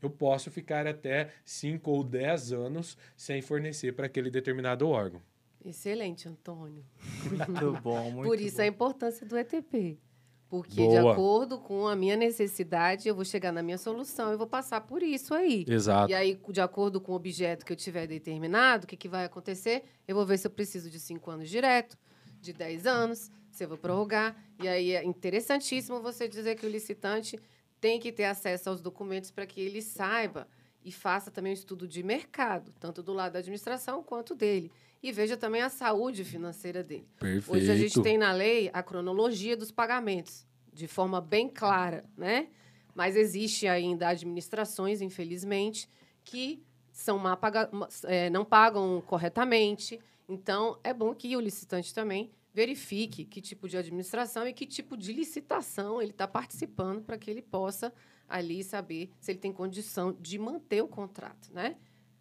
eu 0.00 0.08
posso 0.08 0.50
ficar 0.50 0.86
até 0.86 1.30
5 1.44 1.90
ou 1.90 2.04
10 2.04 2.52
anos 2.52 2.96
sem 3.16 3.42
fornecer 3.42 3.92
para 3.92 4.06
aquele 4.06 4.30
determinado 4.30 4.88
órgão. 4.88 5.20
Excelente, 5.64 6.28
Antônio. 6.28 6.84
Muito 7.24 7.72
bom, 7.82 8.10
muito 8.10 8.28
Por 8.28 8.38
isso 8.38 8.58
bom. 8.58 8.62
a 8.62 8.66
importância 8.66 9.26
do 9.26 9.36
ETP. 9.36 9.98
Porque, 10.46 10.86
de 10.86 11.00
Boa. 11.00 11.14
acordo 11.14 11.58
com 11.58 11.88
a 11.88 11.96
minha 11.96 12.14
necessidade, 12.16 13.08
eu 13.08 13.14
vou 13.14 13.24
chegar 13.24 13.50
na 13.50 13.62
minha 13.62 13.78
solução 13.78 14.32
e 14.32 14.36
vou 14.36 14.46
passar 14.46 14.82
por 14.82 15.02
isso 15.02 15.34
aí. 15.34 15.64
Exato. 15.66 16.12
E 16.12 16.14
aí, 16.14 16.38
de 16.48 16.60
acordo 16.60 17.00
com 17.00 17.10
o 17.10 17.16
objeto 17.16 17.64
que 17.64 17.72
eu 17.72 17.76
tiver 17.76 18.06
determinado, 18.06 18.84
o 18.84 18.86
que, 18.86 18.96
que 18.96 19.08
vai 19.08 19.24
acontecer? 19.24 19.82
Eu 20.06 20.14
vou 20.14 20.24
ver 20.24 20.38
se 20.38 20.46
eu 20.46 20.50
preciso 20.50 20.88
de 20.90 21.00
cinco 21.00 21.28
anos 21.30 21.48
direto, 21.48 21.98
de 22.40 22.52
10 22.52 22.86
anos, 22.86 23.32
eu 23.62 23.68
vou 23.68 23.78
prorrogar. 23.78 24.34
E 24.60 24.66
aí 24.66 24.92
é 24.92 25.04
interessantíssimo 25.04 26.00
você 26.00 26.26
dizer 26.26 26.56
que 26.56 26.66
o 26.66 26.68
licitante 26.68 27.38
tem 27.80 28.00
que 28.00 28.10
ter 28.10 28.24
acesso 28.24 28.70
aos 28.70 28.80
documentos 28.80 29.30
para 29.30 29.46
que 29.46 29.60
ele 29.60 29.80
saiba 29.82 30.48
e 30.84 30.90
faça 30.90 31.30
também 31.30 31.52
um 31.52 31.54
estudo 31.54 31.86
de 31.86 32.02
mercado, 32.02 32.72
tanto 32.80 33.02
do 33.02 33.12
lado 33.12 33.32
da 33.34 33.38
administração 33.38 34.02
quanto 34.02 34.34
dele. 34.34 34.70
E 35.02 35.12
veja 35.12 35.36
também 35.36 35.60
a 35.62 35.68
saúde 35.68 36.24
financeira 36.24 36.82
dele. 36.82 37.06
Perfeito. 37.18 37.54
Hoje 37.54 37.70
a 37.70 37.76
gente 37.76 38.02
tem 38.02 38.16
na 38.18 38.32
lei 38.32 38.70
a 38.72 38.82
cronologia 38.82 39.54
dos 39.56 39.70
pagamentos, 39.70 40.46
de 40.72 40.86
forma 40.88 41.20
bem 41.20 41.48
clara, 41.48 42.04
né? 42.16 42.48
Mas 42.94 43.16
existe 43.16 43.66
ainda 43.66 44.08
administrações, 44.08 45.02
infelizmente, 45.02 45.88
que 46.24 46.62
são 46.92 47.18
má 47.18 47.36
paga- 47.36 47.68
ma- 47.72 47.88
é, 48.04 48.30
não 48.30 48.44
pagam 48.44 49.02
corretamente. 49.06 50.00
Então, 50.28 50.78
é 50.82 50.94
bom 50.94 51.14
que 51.14 51.36
o 51.36 51.40
licitante 51.40 51.92
também 51.92 52.30
verifique 52.54 53.24
que 53.24 53.42
tipo 53.42 53.68
de 53.68 53.76
administração 53.76 54.46
e 54.46 54.52
que 54.52 54.64
tipo 54.64 54.96
de 54.96 55.12
licitação 55.12 56.00
ele 56.00 56.12
está 56.12 56.28
participando 56.28 57.02
para 57.02 57.18
que 57.18 57.28
ele 57.28 57.42
possa 57.42 57.92
ali 58.28 58.62
saber 58.62 59.10
se 59.20 59.32
ele 59.32 59.40
tem 59.40 59.52
condição 59.52 60.12
de 60.12 60.38
manter 60.38 60.80
o 60.80 60.88
contrato, 60.88 61.52
né? 61.52 61.76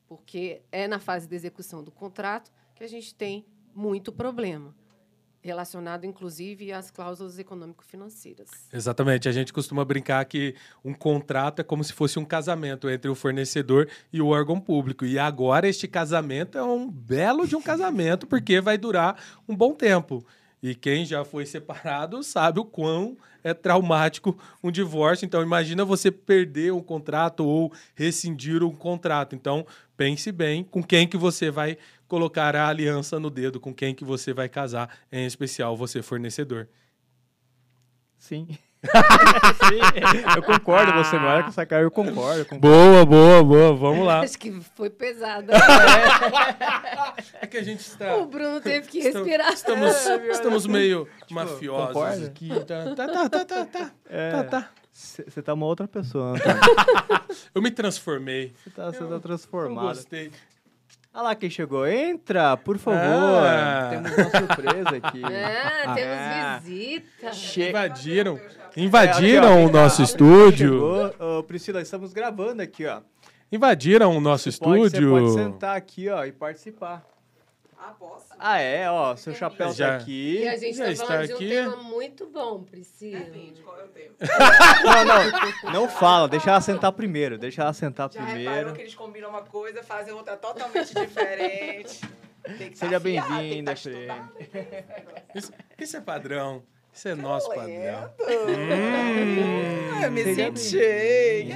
Porque 0.08 0.64
é 0.72 0.88
na 0.88 1.00
fase 1.00 1.28
de 1.28 1.36
execução 1.36 1.84
do 1.84 1.92
contrato 1.92 2.52
que 2.76 2.84
a 2.84 2.88
gente 2.88 3.14
tem 3.14 3.46
muito 3.76 4.12
problema, 4.12 4.76
relacionado 5.44 6.06
inclusive 6.06 6.72
às 6.72 6.90
cláusulas 6.90 7.38
econômico-financeiras. 7.38 8.50
Exatamente. 8.72 9.28
A 9.28 9.32
gente 9.32 9.52
costuma 9.52 9.84
brincar 9.84 10.24
que 10.26 10.56
um 10.84 10.94
contrato 10.94 11.60
é 11.60 11.64
como 11.64 11.84
se 11.84 11.92
fosse 11.92 12.18
um 12.18 12.26
casamento 12.26 12.90
entre 12.90 13.12
o 13.12 13.16
fornecedor 13.16 13.90
e 14.12 14.22
o 14.22 14.28
órgão 14.28 14.60
público. 14.60 15.06
E 15.06 15.20
agora 15.20 15.68
este 15.68 15.88
casamento 15.88 16.58
é 16.58 16.64
um 16.64 16.90
belo 16.90 17.46
de 17.46 17.56
um 17.56 17.62
casamento, 17.62 18.26
porque 18.26 18.62
vai 18.62 18.78
durar 18.78 19.22
um 19.48 19.56
bom 19.56 19.74
tempo. 19.74 20.26
E 20.64 20.74
quem 20.74 21.06
já 21.06 21.26
foi 21.26 21.46
separado 21.46 22.24
sabe 22.24 22.58
o 22.58 22.64
quão 22.64 23.18
é 23.44 23.54
traumático 23.54 24.40
um 24.64 24.72
divórcio. 24.72 25.26
Então, 25.26 25.42
imagina 25.44 25.84
você 25.84 26.10
perder 26.10 26.72
um 26.72 26.82
contrato 26.82 27.46
ou 27.46 27.74
rescindir 27.94 28.64
um 28.64 28.74
contrato. 28.74 29.36
Então, 29.36 29.68
pense 29.98 30.32
bem 30.32 30.64
com 30.64 30.82
quem 30.82 31.06
que 31.06 31.18
você 31.18 31.52
vai 31.52 31.78
colocar 32.08 32.56
a 32.56 32.70
aliança 32.70 33.20
no 33.20 33.30
dedo, 33.30 33.60
com 33.60 33.74
quem 33.74 33.94
que 33.94 34.06
você 34.06 34.34
vai 34.34 34.48
casar, 34.48 34.90
em 35.12 35.26
especial 35.26 35.76
você 35.76 36.02
fornecedor. 36.02 36.70
Sim. 38.18 38.48
Sim, 38.84 39.80
eu 40.36 40.44
concordo, 40.44 40.94
você 40.94 41.16
não 41.18 41.28
era 41.30 41.44
com 41.44 41.50
essa 41.50 41.66
cara, 41.66 41.84
eu 41.84 41.92
concordo. 41.92 42.40
eu 42.40 42.46
concordo. 42.46 42.68
Boa, 42.68 43.06
boa, 43.06 43.44
boa. 43.44 43.76
Vamos 43.76 44.06
lá. 44.06 44.20
Acho 44.22 44.38
que 44.38 44.52
foi 44.76 44.90
pesado. 44.90 45.48
É 47.42 47.48
que 47.48 47.58
a 47.58 47.64
gente 47.64 47.80
está. 47.82 48.16
o 48.16 48.26
Bruno 48.26 48.60
teve 48.62 48.88
que 48.88 49.00
respirar. 49.00 49.52
Estamos, 49.54 49.94
estamos 50.32 50.66
meio 50.68 51.08
mafiosos 51.30 51.88
concorda? 51.88 52.26
aqui. 52.28 52.50
Tá, 52.66 52.96
tá, 52.96 53.08
tá, 53.08 53.30
tá, 53.30 53.46
tá, 53.46 53.66
tá. 53.66 53.92
É, 54.10 54.32
Tá, 54.32 54.44
tá. 54.44 54.70
Você 54.92 55.42
tá 55.42 55.54
uma 55.54 55.66
outra 55.66 55.88
pessoa, 55.88 56.36
Antônio. 56.36 56.60
Eu 57.56 57.62
me 57.62 57.72
transformei. 57.72 58.54
Você 58.64 58.70
tá, 58.70 58.84
Eu- 58.86 58.94
tá 58.94 59.04
Eu 59.06 59.20
transformado. 59.20 59.88
gostei. 59.88 60.32
Olha 61.14 61.24
lá 61.24 61.36
quem 61.36 61.50
chegou. 61.50 61.86
Entra, 61.88 62.58
por 62.58 62.78
favor. 62.80 63.00
Ah. 63.02 63.90
Temos 63.92 64.12
uma 64.18 64.30
surpresa 64.30 64.90
aqui. 64.98 65.22
Ah, 65.24 65.84
Ah. 65.86 65.94
temos 65.96 66.64
visita. 66.64 67.32
Che- 67.34 67.70
Invadiram. 67.70 68.38
É, 68.76 68.80
Invadiram 68.82 69.64
ó, 69.64 69.68
o 69.68 69.72
nosso 69.72 70.02
a- 70.02 70.06
estúdio. 70.06 71.14
Ô, 71.20 71.44
Priscila, 71.44 71.82
estamos 71.82 72.14
gravando 72.14 72.62
aqui, 72.64 72.86
ó. 72.88 73.02
Invadiram 73.52 74.18
o 74.18 74.20
nosso 74.20 74.50
Pode, 74.60 74.80
você 74.82 74.88
estúdio. 74.98 75.12
pode 75.12 75.34
sentar 75.34 75.78
aqui, 75.78 76.10
ó, 76.10 76.26
e 76.26 76.32
participar. 76.32 77.04
Ah, 77.86 77.94
posso? 78.00 78.28
Ah, 78.40 78.60
é, 78.60 78.90
ó, 78.90 79.14
seu 79.18 79.34
chapéu 79.36 79.74
Já. 79.74 79.90
tá 79.90 79.96
aqui. 79.98 80.40
E 80.40 80.48
a 80.48 80.56
gente 80.56 80.78
Já 80.78 80.86
tá 80.86 80.92
está 80.92 81.06
falando 81.06 81.28
de 81.28 81.34
um 81.34 81.36
aqui. 81.36 81.50
tema 81.50 81.76
muito 81.84 82.28
bom, 82.28 82.64
Priscila. 82.64 83.20
Depende, 83.20 83.62
qual 83.62 83.78
é 83.78 83.84
o 83.84 83.88
tempo? 83.90 84.14
Não, 84.86 85.04
não, 85.06 85.72
não 85.74 85.90
fala, 85.90 86.28
deixa 86.30 86.50
ela 86.50 86.62
sentar 86.62 86.94
primeiro, 86.94 87.38
deixa 87.38 87.62
ela 87.62 87.74
sentar 87.74 88.10
Já 88.10 88.24
primeiro. 88.26 88.74
que 88.74 88.82
eles 88.82 88.96
combinam 88.96 89.30
uma 89.30 89.42
coisa, 89.42 89.84
fazem 89.84 90.14
outra 90.14 90.38
totalmente 90.38 90.94
diferente. 90.96 92.00
Tem 92.58 92.70
que 92.70 92.78
Seja 92.78 92.94
tá 92.94 93.00
bem-vinda, 93.00 93.72
tá 93.74 93.78
Fê. 93.82 93.90
estudado. 93.90 94.32
Isso, 95.36 95.52
isso 95.80 95.98
é 95.98 96.02
padrão. 96.02 96.64
Isso 96.94 97.08
é 97.10 97.16
nosso 97.16 97.50
padrão. 97.50 98.14
Hum, 98.20 100.04
eu 100.04 100.12
me 100.12 100.24
senti. 100.36 101.50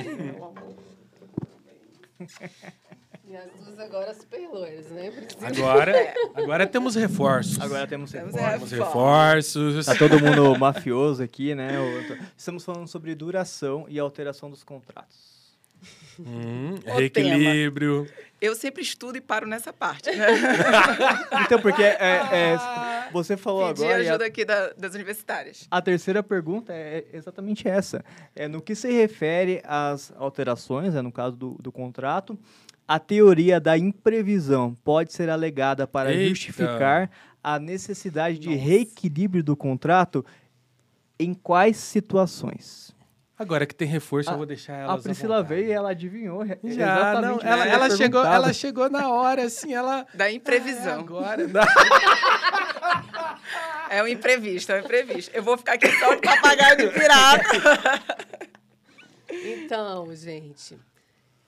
E 3.30 3.36
as 3.36 3.52
duas 3.60 3.78
agora 3.80 4.14
super 4.14 4.48
loiras, 4.50 4.86
né? 4.90 5.12
Agora, 5.42 6.14
agora 6.34 6.66
temos 6.66 6.96
reforços. 6.96 7.60
Agora 7.60 7.86
temos 7.86 8.10
Temos 8.12 8.34
reforço. 8.34 8.58
Temos 8.60 8.72
reforços. 8.72 9.86
Tá 9.86 9.96
todo 9.96 10.18
mundo 10.20 10.58
mafioso 10.58 11.22
aqui, 11.22 11.54
né? 11.54 11.72
Estamos 12.38 12.64
falando 12.64 12.88
sobre 12.88 13.14
duração 13.16 13.86
e 13.90 14.00
alteração 14.00 14.50
dos 14.50 14.64
contratos. 14.64 15.36
Hum, 16.20 16.76
reequilíbrio. 16.86 18.08
Eu 18.42 18.56
sempre 18.56 18.82
estudo 18.82 19.18
e 19.18 19.22
paro 19.22 19.46
nessa 19.48 19.72
parte. 19.74 20.10
Né? 20.10 20.26
Então, 21.46 21.62
porque 21.62 21.84
é, 21.84 21.96
é, 22.32 22.58
você 23.12 23.38
falou 23.38 23.68
Pedi 23.68 23.84
agora. 23.84 24.04
e 24.04 24.08
a- 24.08 24.10
ajuda 24.12 24.26
aqui 24.26 24.44
da- 24.46 24.74
das 24.74 24.96
universitárias. 24.96 25.68
A 25.70 25.82
terceira 25.82 26.24
pergunta 26.24 26.74
é 26.74 27.06
exatamente 27.14 27.68
essa. 27.68 28.04
É, 28.36 28.48
no 28.48 28.62
que 28.62 28.74
se 28.74 28.92
refere 28.92 29.62
às 29.64 30.12
alterações, 30.18 30.94
né, 30.96 31.02
no 31.02 31.12
caso 31.12 31.36
do, 31.36 31.52
do 31.62 31.72
contrato, 31.72 32.38
a 32.88 33.00
teoria 33.00 33.60
da 33.60 33.78
imprevisão 33.78 34.76
pode 34.84 35.12
ser 35.14 35.30
alegada 35.30 35.86
para 35.86 36.12
Eita. 36.14 36.30
justificar 36.30 37.10
a 37.44 37.60
necessidade 37.60 38.40
de 38.40 38.54
reequilíbrio 38.56 39.44
do 39.44 39.56
contrato 39.56 40.26
em 41.20 41.34
quais 41.34 41.78
situações? 41.78 42.96
Agora 43.40 43.66
que 43.68 43.76
tem 43.76 43.88
reforço, 43.88 44.30
A- 44.30 44.34
eu 44.34 44.38
vou 44.38 44.46
deixar 44.48 44.74
A 44.74 44.78
elas 44.80 45.00
à 45.00 45.04
Priscila 45.04 45.44
veio 45.44 45.68
e 45.68 45.72
ela 45.72 45.92
adivinhou 45.92 46.42
re- 46.42 46.58
Já, 46.64 46.70
exatamente 46.72 47.28
não, 47.28 47.38
que 47.38 47.46
ela, 47.48 47.68
ela 47.68 47.90
chegou, 47.96 48.26
ela 48.26 48.54
chegou 48.54 48.90
na 48.90 49.10
hora, 49.10 49.44
assim, 49.44 49.74
ela... 49.74 50.08
Da 50.14 50.32
imprevisão. 50.32 50.98
É, 50.98 51.00
agora... 51.02 51.44
É 53.90 54.04
um 54.04 54.08
imprevisto, 54.08 54.70
é 54.72 54.76
um 54.76 54.80
imprevisto. 54.84 55.34
Eu 55.34 55.42
vou 55.44 55.58
ficar 55.58 55.74
aqui 55.74 55.90
só 55.98 56.14
de 56.14 56.22
papagaio 56.22 56.76
de 56.78 56.88
pirata. 56.88 58.02
Então, 59.30 60.14
gente, 60.16 60.78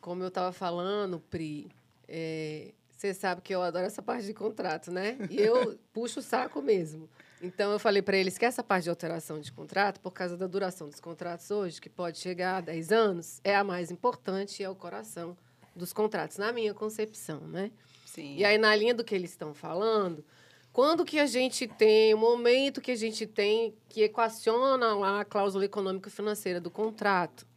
como 0.09 0.23
eu 0.23 0.31
tava 0.31 0.51
falando, 0.51 1.19
Pri, 1.19 1.69
é, 2.07 2.73
você 2.89 3.13
sabe 3.13 3.41
que 3.41 3.53
eu 3.53 3.61
adoro 3.61 3.85
essa 3.85 4.01
parte 4.01 4.25
de 4.25 4.33
contrato, 4.33 4.89
né? 4.89 5.15
E 5.29 5.39
eu 5.39 5.77
puxo 5.93 6.19
o 6.19 6.23
saco 6.23 6.63
mesmo. 6.63 7.07
Então, 7.39 7.71
eu 7.71 7.77
falei 7.77 8.01
para 8.01 8.17
eles 8.17 8.35
que 8.35 8.43
essa 8.43 8.63
parte 8.63 8.85
de 8.85 8.89
alteração 8.89 9.39
de 9.39 9.51
contrato, 9.51 9.99
por 9.99 10.09
causa 10.09 10.35
da 10.35 10.47
duração 10.47 10.89
dos 10.89 10.99
contratos 10.99 11.51
hoje, 11.51 11.79
que 11.79 11.91
pode 11.91 12.17
chegar 12.17 12.57
a 12.57 12.61
10 12.61 12.91
anos, 12.91 13.39
é 13.43 13.55
a 13.55 13.63
mais 13.63 13.91
importante 13.91 14.61
e 14.61 14.65
é 14.65 14.69
o 14.69 14.73
coração 14.73 15.37
dos 15.75 15.93
contratos, 15.93 16.39
na 16.39 16.51
minha 16.51 16.73
concepção, 16.73 17.41
né? 17.41 17.69
Sim. 18.07 18.35
E 18.35 18.43
aí, 18.43 18.57
na 18.57 18.75
linha 18.75 18.95
do 18.95 19.03
que 19.03 19.13
eles 19.13 19.29
estão 19.29 19.53
falando, 19.53 20.25
quando 20.73 21.05
que 21.05 21.19
a 21.19 21.27
gente 21.27 21.67
tem, 21.67 22.15
o 22.15 22.17
momento 22.17 22.81
que 22.81 22.89
a 22.89 22.95
gente 22.95 23.27
tem 23.27 23.75
que 23.87 24.01
equaciona 24.01 24.95
lá 24.95 25.21
a 25.21 25.25
cláusula 25.25 25.65
econômico-financeira 25.65 26.59
do 26.59 26.71
contrato, 26.71 27.47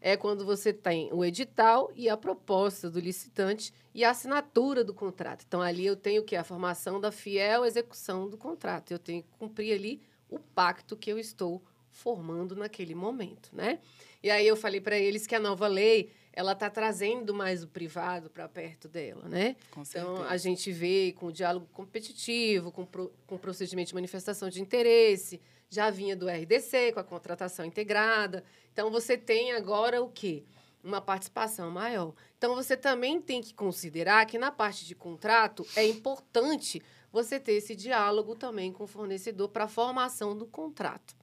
é 0.00 0.16
quando 0.16 0.44
você 0.44 0.72
tem 0.72 1.12
o 1.12 1.24
edital 1.24 1.90
e 1.94 2.08
a 2.08 2.16
proposta 2.16 2.90
do 2.90 2.98
licitante 2.98 3.72
e 3.94 4.04
a 4.04 4.10
assinatura 4.10 4.82
do 4.82 4.94
contrato. 4.94 5.44
Então, 5.46 5.60
ali 5.60 5.84
eu 5.84 5.96
tenho 5.96 6.22
o 6.22 6.24
quê? 6.24 6.36
A 6.36 6.44
formação 6.44 7.00
da 7.00 7.12
fiel 7.12 7.64
execução 7.64 8.28
do 8.28 8.38
contrato. 8.38 8.90
Eu 8.90 8.98
tenho 8.98 9.22
que 9.22 9.28
cumprir 9.38 9.74
ali 9.74 10.00
o 10.28 10.38
pacto 10.38 10.96
que 10.96 11.10
eu 11.10 11.18
estou 11.18 11.62
formando 11.90 12.54
naquele 12.56 12.94
momento, 12.94 13.50
né? 13.52 13.80
E 14.22 14.30
aí 14.30 14.46
eu 14.46 14.56
falei 14.56 14.80
para 14.80 14.96
eles 14.96 15.26
que 15.26 15.34
a 15.34 15.40
nova 15.40 15.66
lei, 15.66 16.12
ela 16.32 16.52
está 16.52 16.70
trazendo 16.70 17.34
mais 17.34 17.62
o 17.64 17.68
privado 17.68 18.30
para 18.30 18.48
perto 18.48 18.88
dela, 18.88 19.28
né? 19.28 19.56
Com 19.70 19.82
Então, 19.82 20.22
a 20.24 20.36
gente 20.36 20.70
vê 20.70 21.12
com 21.18 21.26
o 21.26 21.32
diálogo 21.32 21.66
competitivo, 21.72 22.70
com, 22.70 22.86
pro, 22.86 23.12
com 23.26 23.34
o 23.34 23.38
procedimento 23.38 23.88
de 23.88 23.94
manifestação 23.94 24.48
de 24.48 24.60
interesse, 24.60 25.40
já 25.70 25.88
vinha 25.88 26.16
do 26.16 26.28
RDC, 26.28 26.92
com 26.92 27.00
a 27.00 27.04
contratação 27.04 27.64
integrada. 27.64 28.44
Então, 28.72 28.90
você 28.90 29.16
tem 29.16 29.52
agora 29.52 30.02
o 30.02 30.10
quê? 30.10 30.44
Uma 30.82 31.00
participação 31.00 31.70
maior. 31.70 32.12
Então, 32.36 32.54
você 32.54 32.76
também 32.76 33.20
tem 33.20 33.40
que 33.40 33.54
considerar 33.54 34.26
que 34.26 34.36
na 34.36 34.50
parte 34.50 34.84
de 34.84 34.94
contrato 34.94 35.64
é 35.76 35.86
importante 35.86 36.82
você 37.12 37.38
ter 37.40 37.52
esse 37.52 37.74
diálogo 37.74 38.34
também 38.34 38.72
com 38.72 38.84
o 38.84 38.88
fornecedor 38.88 39.48
para 39.48 39.64
a 39.64 39.68
formação 39.68 40.36
do 40.36 40.46
contrato. 40.46 41.20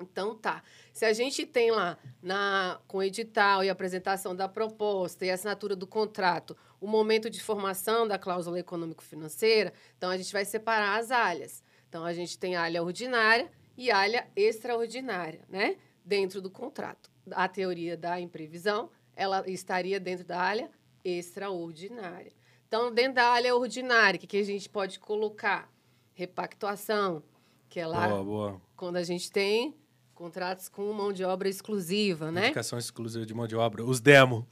Então 0.00 0.36
tá. 0.36 0.62
Se 0.92 1.04
a 1.04 1.12
gente 1.12 1.44
tem 1.44 1.70
lá 1.70 1.98
na 2.22 2.80
com 2.86 3.02
edital 3.02 3.64
e 3.64 3.70
apresentação 3.70 4.34
da 4.34 4.48
proposta 4.48 5.26
e 5.26 5.30
assinatura 5.30 5.74
do 5.74 5.86
contrato, 5.86 6.56
o 6.80 6.86
momento 6.86 7.28
de 7.28 7.42
formação 7.42 8.06
da 8.06 8.18
cláusula 8.18 8.60
econômico-financeira, 8.60 9.72
então 9.96 10.10
a 10.10 10.16
gente 10.16 10.32
vai 10.32 10.44
separar 10.44 10.98
as 10.98 11.10
alhas. 11.10 11.62
Então 11.88 12.04
a 12.04 12.12
gente 12.12 12.38
tem 12.38 12.54
alha 12.54 12.82
ordinária 12.82 13.50
e 13.78 13.92
alha 13.92 14.26
extraordinária, 14.34 15.40
né? 15.48 15.76
Dentro 16.04 16.42
do 16.42 16.50
contrato. 16.50 17.08
A 17.30 17.46
teoria 17.46 17.96
da 17.96 18.20
imprevisão, 18.20 18.90
ela 19.14 19.48
estaria 19.48 20.00
dentro 20.00 20.26
da 20.26 20.42
alha 20.42 20.68
extraordinária. 21.04 22.32
Então, 22.66 22.92
dentro 22.92 23.14
da 23.14 23.28
área 23.28 23.54
ordinária, 23.54 24.18
o 24.18 24.20
que, 24.20 24.26
que 24.26 24.36
a 24.36 24.42
gente 24.44 24.68
pode 24.68 24.98
colocar? 24.98 25.70
Repactuação, 26.12 27.22
que 27.68 27.78
é 27.78 27.86
lá 27.86 28.08
Boa, 28.08 28.24
boa. 28.24 28.62
quando 28.76 28.96
a 28.96 29.04
gente 29.04 29.30
tem 29.30 29.76
contratos 30.12 30.68
com 30.68 30.92
mão 30.92 31.12
de 31.12 31.24
obra 31.24 31.48
exclusiva, 31.48 32.32
né? 32.32 32.46
Indicação 32.46 32.76
exclusiva 32.76 33.24
de 33.24 33.32
mão 33.32 33.46
de 33.46 33.54
obra. 33.54 33.84
Os 33.84 34.00
demos. 34.02 34.44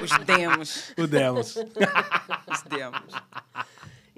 Os 0.00 0.24
demos. 0.24 0.94
O 0.96 1.06
demos. 1.08 1.56
Os 1.56 2.62
demos. 2.62 3.14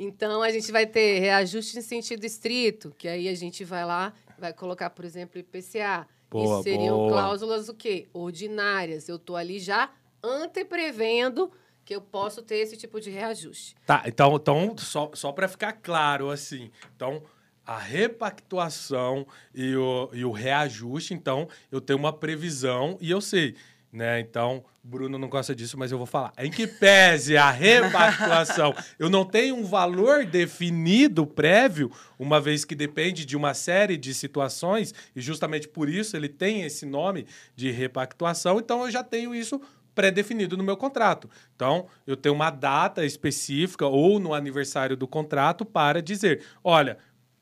Então, 0.03 0.43
a 0.43 0.51
gente 0.51 0.73
vai 0.73 0.87
ter 0.87 1.19
reajuste 1.19 1.79
em 1.79 1.83
sentido 1.83 2.25
estrito, 2.25 2.91
que 2.97 3.07
aí 3.07 3.29
a 3.29 3.35
gente 3.35 3.63
vai 3.65 3.85
lá, 3.85 4.15
vai 4.39 4.51
colocar, 4.51 4.89
por 4.89 5.05
exemplo, 5.05 5.39
IPCA. 5.39 6.09
Boa, 6.31 6.45
Isso 6.45 6.63
seriam 6.63 6.97
boa. 6.97 7.13
cláusulas 7.13 7.69
o 7.69 7.75
quê? 7.75 8.09
Ordinárias. 8.15 9.11
Eu 9.11 9.17
estou 9.17 9.37
ali 9.37 9.59
já 9.59 9.91
anteprevendo 10.23 11.53
que 11.85 11.95
eu 11.95 12.01
posso 12.01 12.41
ter 12.41 12.57
esse 12.57 12.79
tipo 12.79 12.99
de 12.99 13.11
reajuste. 13.11 13.77
Tá, 13.85 14.03
então, 14.07 14.37
então 14.37 14.75
só, 14.79 15.11
só 15.13 15.33
para 15.33 15.47
ficar 15.47 15.75
claro, 15.75 16.31
assim, 16.31 16.71
então 16.97 17.23
a 17.67 17.79
repactuação 17.79 19.27
e 19.55 19.77
o, 19.77 20.09
e 20.15 20.25
o 20.25 20.31
reajuste, 20.31 21.13
então 21.13 21.47
eu 21.71 21.81
tenho 21.81 21.99
uma 21.99 22.13
previsão 22.13 22.97
e 23.01 23.11
eu 23.11 23.21
sei, 23.21 23.55
né? 23.93 24.21
Então, 24.21 24.65
Bruno 24.83 25.19
não 25.19 25.29
gosta 25.29 25.55
disso, 25.55 25.79
mas 25.79 25.91
eu 25.91 25.99
vou 25.99 26.07
falar. 26.07 26.33
Em 26.39 26.51
que 26.51 26.67
pese 26.67 27.37
a 27.37 27.51
repactuação, 27.51 28.75
eu 28.99 29.11
não 29.11 29.25
tenho 29.25 29.57
um 29.57 29.65
valor 29.65 30.25
definido 30.25 31.27
prévio, 31.27 31.91
uma 32.19 32.41
vez 32.41 32.65
que 32.65 32.75
depende 32.75 33.25
de 33.25 33.37
uma 33.37 33.53
série 33.53 33.97
de 33.97 34.15
situações, 34.15 34.95
e 35.15 35.21
justamente 35.21 35.69
por 35.69 35.89
isso 35.89 36.17
ele 36.17 36.29
tem 36.29 36.63
esse 36.63 36.87
nome 36.87 37.27
de 37.55 37.71
repactuação, 37.71 38.59
então 38.59 38.85
eu 38.85 38.91
já 38.91 39.03
tenho 39.03 39.35
isso 39.35 39.61
pré-definido 39.95 40.57
no 40.57 40.65
meu 40.65 40.77
contrato. 40.77 41.29
Então, 41.55 41.87
eu 42.07 42.17
tenho 42.17 42.35
uma 42.35 42.51
data 42.51 43.05
específica 43.05 43.87
ou 43.87 44.19
no 44.19 44.33
aniversário 44.33 44.97
do 44.97 45.07
contrato 45.07 45.65
para 45.65 46.01
dizer, 46.01 46.43
olha, 46.63 46.97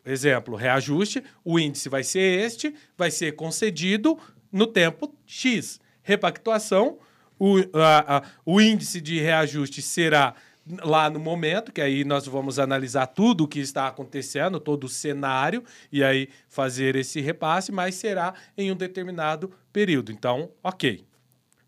exemplo, 0.05 0.57
reajuste, 0.57 1.23
o 1.45 1.59
índice 1.59 1.89
vai 1.89 2.03
ser 2.03 2.41
este, 2.41 2.75
vai 2.97 3.11
ser 3.11 3.37
concedido 3.37 4.19
no 4.51 4.67
tempo 4.67 5.15
X. 5.27 5.79
Repactuação, 6.13 6.97
o, 7.39 7.59
a, 7.75 8.17
a, 8.17 8.23
o 8.47 8.59
índice 8.63 8.99
de 8.99 9.21
reajuste 9.21 9.83
será 9.83 10.35
lá 10.83 11.11
no 11.11 11.21
momento, 11.21 11.71
que 11.71 11.83
aí 11.83 12.03
nós 12.03 12.27
vamos 12.27 12.59
analisar 12.59 13.07
tudo 13.09 13.45
o 13.45 13.49
que 13.49 13.61
está 13.61 13.87
acontecendo, 13.89 14.59
todo 14.59 14.85
o 14.85 14.89
cenário, 14.89 15.63
e 15.93 16.03
aí 16.03 16.31
fazer 16.49 16.97
esse 16.97 17.21
repasse, 17.21 17.71
mas 17.71 17.95
será 17.95 18.33
em 18.57 18.73
um 18.73 18.75
determinado 18.75 19.53
período. 19.71 20.11
Então, 20.11 20.51
ok. 20.65 21.05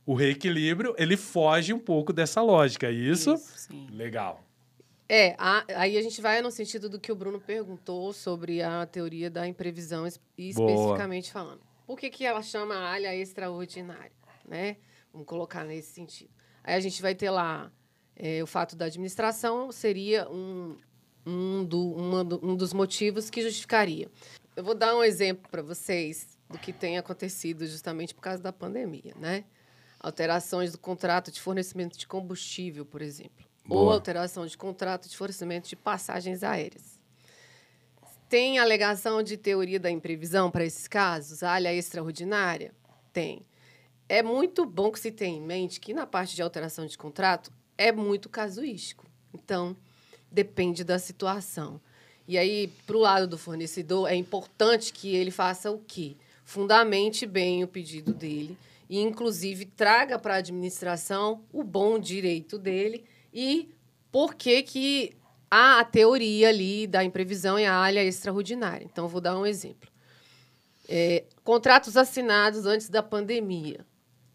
O 0.07 0.15
reequilíbrio, 0.15 0.95
ele 0.97 1.19
foge 1.19 1.75
um 1.75 1.79
pouco 1.79 2.11
dessa 2.11 2.41
lógica, 2.41 2.87
é 2.87 2.93
isso? 2.93 3.35
Isso, 3.35 3.59
sim. 3.59 3.87
Legal. 3.93 4.43
É, 5.07 5.35
a- 5.39 5.65
aí 5.77 5.99
a 5.99 6.03
gente 6.03 6.19
vai 6.23 6.41
no 6.41 6.51
sentido 6.51 6.89
do 6.89 6.99
que 6.99 7.13
o 7.13 7.15
Bruno 7.15 7.39
perguntou 7.39 8.11
sobre 8.15 8.63
a 8.63 8.87
teoria 8.87 9.29
da 9.31 9.47
imprevisão, 9.47 10.07
es- 10.07 10.19
e 10.39 10.53
Boa. 10.55 10.71
especificamente 10.71 11.31
falando. 11.31 11.61
Por 11.87 11.99
que, 11.99 12.09
que 12.09 12.25
ela 12.25 12.41
chama 12.43 12.75
a 12.75 12.93
alha 12.93 13.15
extraordinária? 13.15 14.13
Né? 14.47 14.77
Vamos 15.13 15.27
colocar 15.27 15.65
nesse 15.65 15.93
sentido. 15.93 16.31
Aí 16.63 16.75
a 16.75 16.81
gente 16.81 17.01
vai 17.01 17.15
ter 17.15 17.31
lá 17.31 17.71
é, 18.17 18.43
o 18.43 18.47
fato 18.47 18.77
da 18.77 18.85
administração 18.85 19.73
seria 19.73 20.29
um, 20.29 20.77
um, 21.27 21.65
do, 21.65 21.97
um 22.43 22.55
dos 22.55 22.73
motivos 22.73 23.31
que 23.31 23.43
justificaria. 23.43 24.11
Eu 24.55 24.65
vou 24.65 24.75
dar 24.75 24.95
um 24.95 25.03
exemplo 25.03 25.49
para 25.51 25.63
vocês 25.63 26.39
do 26.49 26.59
que 26.59 26.73
tem 26.73 26.99
acontecido 26.99 27.67
justamente 27.67 28.15
por 28.15 28.21
causa 28.21 28.43
da 28.43 28.53
pandemia, 28.53 29.15
né? 29.17 29.45
Alterações 29.99 30.73
do 30.73 30.79
contrato 30.79 31.31
de 31.31 31.41
fornecimento 31.41 31.97
de 31.97 32.07
combustível, 32.07 32.85
por 32.85 33.01
exemplo. 33.01 33.47
Ou 33.69 33.85
Boa. 33.85 33.95
alteração 33.95 34.45
de 34.47 34.57
contrato 34.57 35.09
de 35.09 35.17
fornecimento 35.17 35.69
de 35.69 35.77
passagens 35.77 36.43
aéreas. 36.43 36.99
Tem 38.29 38.59
alegação 38.59 39.23
de 39.23 39.37
teoria 39.37 39.79
da 39.79 39.91
imprevisão 39.91 40.51
para 40.51 40.65
esses 40.65 40.87
casos? 40.87 41.43
Alha 41.43 41.73
extraordinária? 41.73 42.73
Tem. 43.13 43.47
É 44.11 44.25
muito 44.25 44.67
bom 44.67 44.91
que 44.91 44.99
se 44.99 45.13
tenha 45.13 45.39
em 45.39 45.41
mente 45.41 45.79
que 45.79 45.95
na 45.95 46.05
parte 46.05 46.35
de 46.35 46.43
alteração 46.43 46.85
de 46.85 46.99
contrato 46.99 47.53
é 47.79 47.93
muito 47.93 48.29
casuístico. 48.29 49.07
Então, 49.33 49.77
depende 50.29 50.83
da 50.83 50.99
situação. 50.99 51.81
E 52.27 52.37
aí, 52.37 52.67
para 52.85 52.97
o 52.97 53.01
lado 53.01 53.29
do 53.29 53.39
fornecedor, 53.39 54.11
é 54.11 54.17
importante 54.17 54.93
que 54.93 55.15
ele 55.15 55.31
faça 55.31 55.71
o 55.71 55.79
quê? 55.79 56.17
Fundamente 56.45 57.25
bem 57.25 57.63
o 57.63 57.69
pedido 57.69 58.13
dele 58.13 58.59
e, 58.89 58.99
inclusive, 58.99 59.65
traga 59.65 60.19
para 60.19 60.35
a 60.35 60.39
administração 60.39 61.45
o 61.53 61.63
bom 61.63 61.97
direito 61.97 62.59
dele 62.59 63.05
e 63.33 63.73
por 64.11 64.35
que 64.35 64.65
que 64.65 65.17
há 65.49 65.79
a 65.79 65.85
teoria 65.85 66.49
ali 66.49 66.89
da 66.89 67.05
imprevisão 67.05 67.61
e 67.61 67.65
a 67.65 67.77
alha 67.77 68.03
extraordinária. 68.03 68.85
Então, 68.85 69.07
vou 69.07 69.21
dar 69.21 69.39
um 69.39 69.47
exemplo. 69.47 69.89
É, 70.89 71.23
contratos 71.45 71.97
assinados 71.97 72.67
antes 72.67 72.89
da 72.89 73.05
pandemia. 73.05 73.89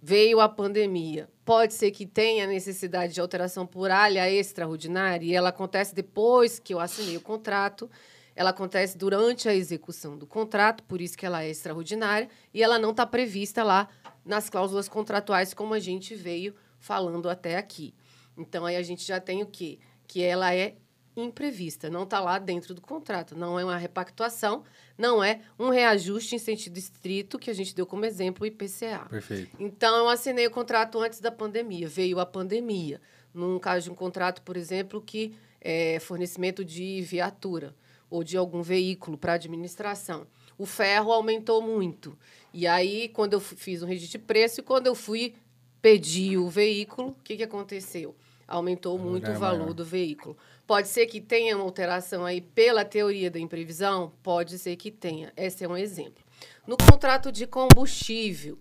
Veio 0.08 0.40
a 0.40 0.48
pandemia. 0.48 1.28
Pode 1.44 1.74
ser 1.74 1.90
que 1.90 2.06
tenha 2.06 2.46
necessidade 2.46 3.12
de 3.12 3.20
alteração 3.20 3.66
por 3.66 3.90
alha 3.90 4.30
extraordinária 4.30 5.26
e 5.26 5.34
ela 5.34 5.50
acontece 5.50 5.96
depois 5.96 6.60
que 6.60 6.76
eu 6.76 6.80
assinei 6.80 7.18
o 7.18 7.22
contrato. 7.22 7.90
Ela 8.36 8.52
acontece 8.52 9.00
durante 9.00 9.50
a 9.50 9.56
execução 9.56 10.16
do 10.16 10.28
contrato, 10.28 10.84
por 10.84 11.02
isso 11.02 11.18
que 11.18 11.26
ela 11.26 11.42
é 11.42 11.50
extraordinária, 11.50 12.30
e 12.54 12.62
ela 12.62 12.78
não 12.78 12.92
está 12.92 13.04
prevista 13.04 13.64
lá 13.64 13.90
nas 14.24 14.48
cláusulas 14.48 14.88
contratuais, 14.88 15.56
como 15.56 15.74
a 15.74 15.80
gente 15.80 16.14
veio 16.14 16.54
falando 16.78 17.28
até 17.28 17.58
aqui. 17.58 17.92
Então, 18.38 18.64
aí 18.64 18.76
a 18.76 18.84
gente 18.84 19.04
já 19.04 19.20
tem 19.20 19.42
o 19.42 19.48
quê? 19.48 19.80
Que 20.06 20.22
ela 20.22 20.54
é 20.54 20.76
imprevista, 21.16 21.90
não 21.90 22.04
está 22.04 22.20
lá 22.20 22.38
dentro 22.38 22.74
do 22.74 22.82
contrato. 22.82 23.36
Não 23.36 23.60
é 23.60 23.64
uma 23.64 23.78
repactuação, 23.78 24.64
não 24.98 25.24
é 25.24 25.42
um 25.58 25.70
reajuste 25.70 26.36
em 26.36 26.40
sentido 26.40 26.78
estrito, 26.78 27.40
que 27.40 27.50
a 27.50 27.54
gente 27.54 27.74
deu 27.74 27.86
como 27.86 28.06
exemplo 28.06 28.44
o 28.44 28.46
IPCA. 28.46 29.08
Perfeito. 29.10 29.56
Então, 29.60 29.98
eu 29.98 30.10
assinei 30.10 30.46
o 30.48 30.52
contrato 30.52 31.00
antes 31.00 31.20
da 31.20 31.32
pandemia, 31.32 31.88
veio 31.88 32.20
a 32.20 32.26
pandemia. 32.26 33.00
Num 33.34 33.60
caso 33.60 33.86
de 33.86 33.92
um 33.92 33.96
contrato, 33.96 34.42
por 34.42 34.56
exemplo, 34.56 35.02
que 35.02 35.36
é 35.60 36.00
fornecimento 36.00 36.64
de 36.64 37.02
viatura 37.02 37.76
ou 38.10 38.24
de 38.24 38.38
algum 38.38 38.62
veículo 38.62 39.18
para 39.18 39.34
administração. 39.34 40.28
O 40.58 40.66
ferro 40.66 41.12
aumentou 41.12 41.62
muito. 41.62 42.18
E 42.54 42.66
aí, 42.66 43.10
quando 43.10 43.34
eu 43.34 43.40
fiz 43.42 43.84
um 43.84 43.86
registro 43.86 44.20
de 44.20 44.26
preço 44.26 44.62
e 44.62 44.64
quando 44.64 44.88
eu 44.88 44.96
fui 44.96 45.36
pedir 45.82 46.38
o 46.38 46.48
veículo, 46.48 47.10
o 47.10 47.24
que, 47.24 47.36
que 47.36 47.44
aconteceu? 47.44 48.16
Aumentou 48.48 48.98
muito 48.98 49.30
é 49.30 49.36
o 49.36 49.40
valor 49.40 49.60
maior. 49.60 49.74
do 49.74 49.84
veículo. 49.84 50.38
Pode 50.68 50.88
ser 50.88 51.06
que 51.06 51.22
tenha 51.22 51.56
uma 51.56 51.64
alteração 51.66 52.26
aí 52.26 52.42
pela 52.42 52.84
teoria 52.84 53.30
da 53.30 53.40
imprevisão? 53.40 54.12
Pode 54.24 54.58
ser 54.58 54.76
que 54.76 54.90
tenha. 54.90 55.32
Esse 55.38 55.64
é 55.64 55.68
um 55.68 55.78
exemplo. 55.78 56.24
No 56.66 56.76
contrato 56.76 57.32
de 57.32 57.46
combustível, 57.46 58.58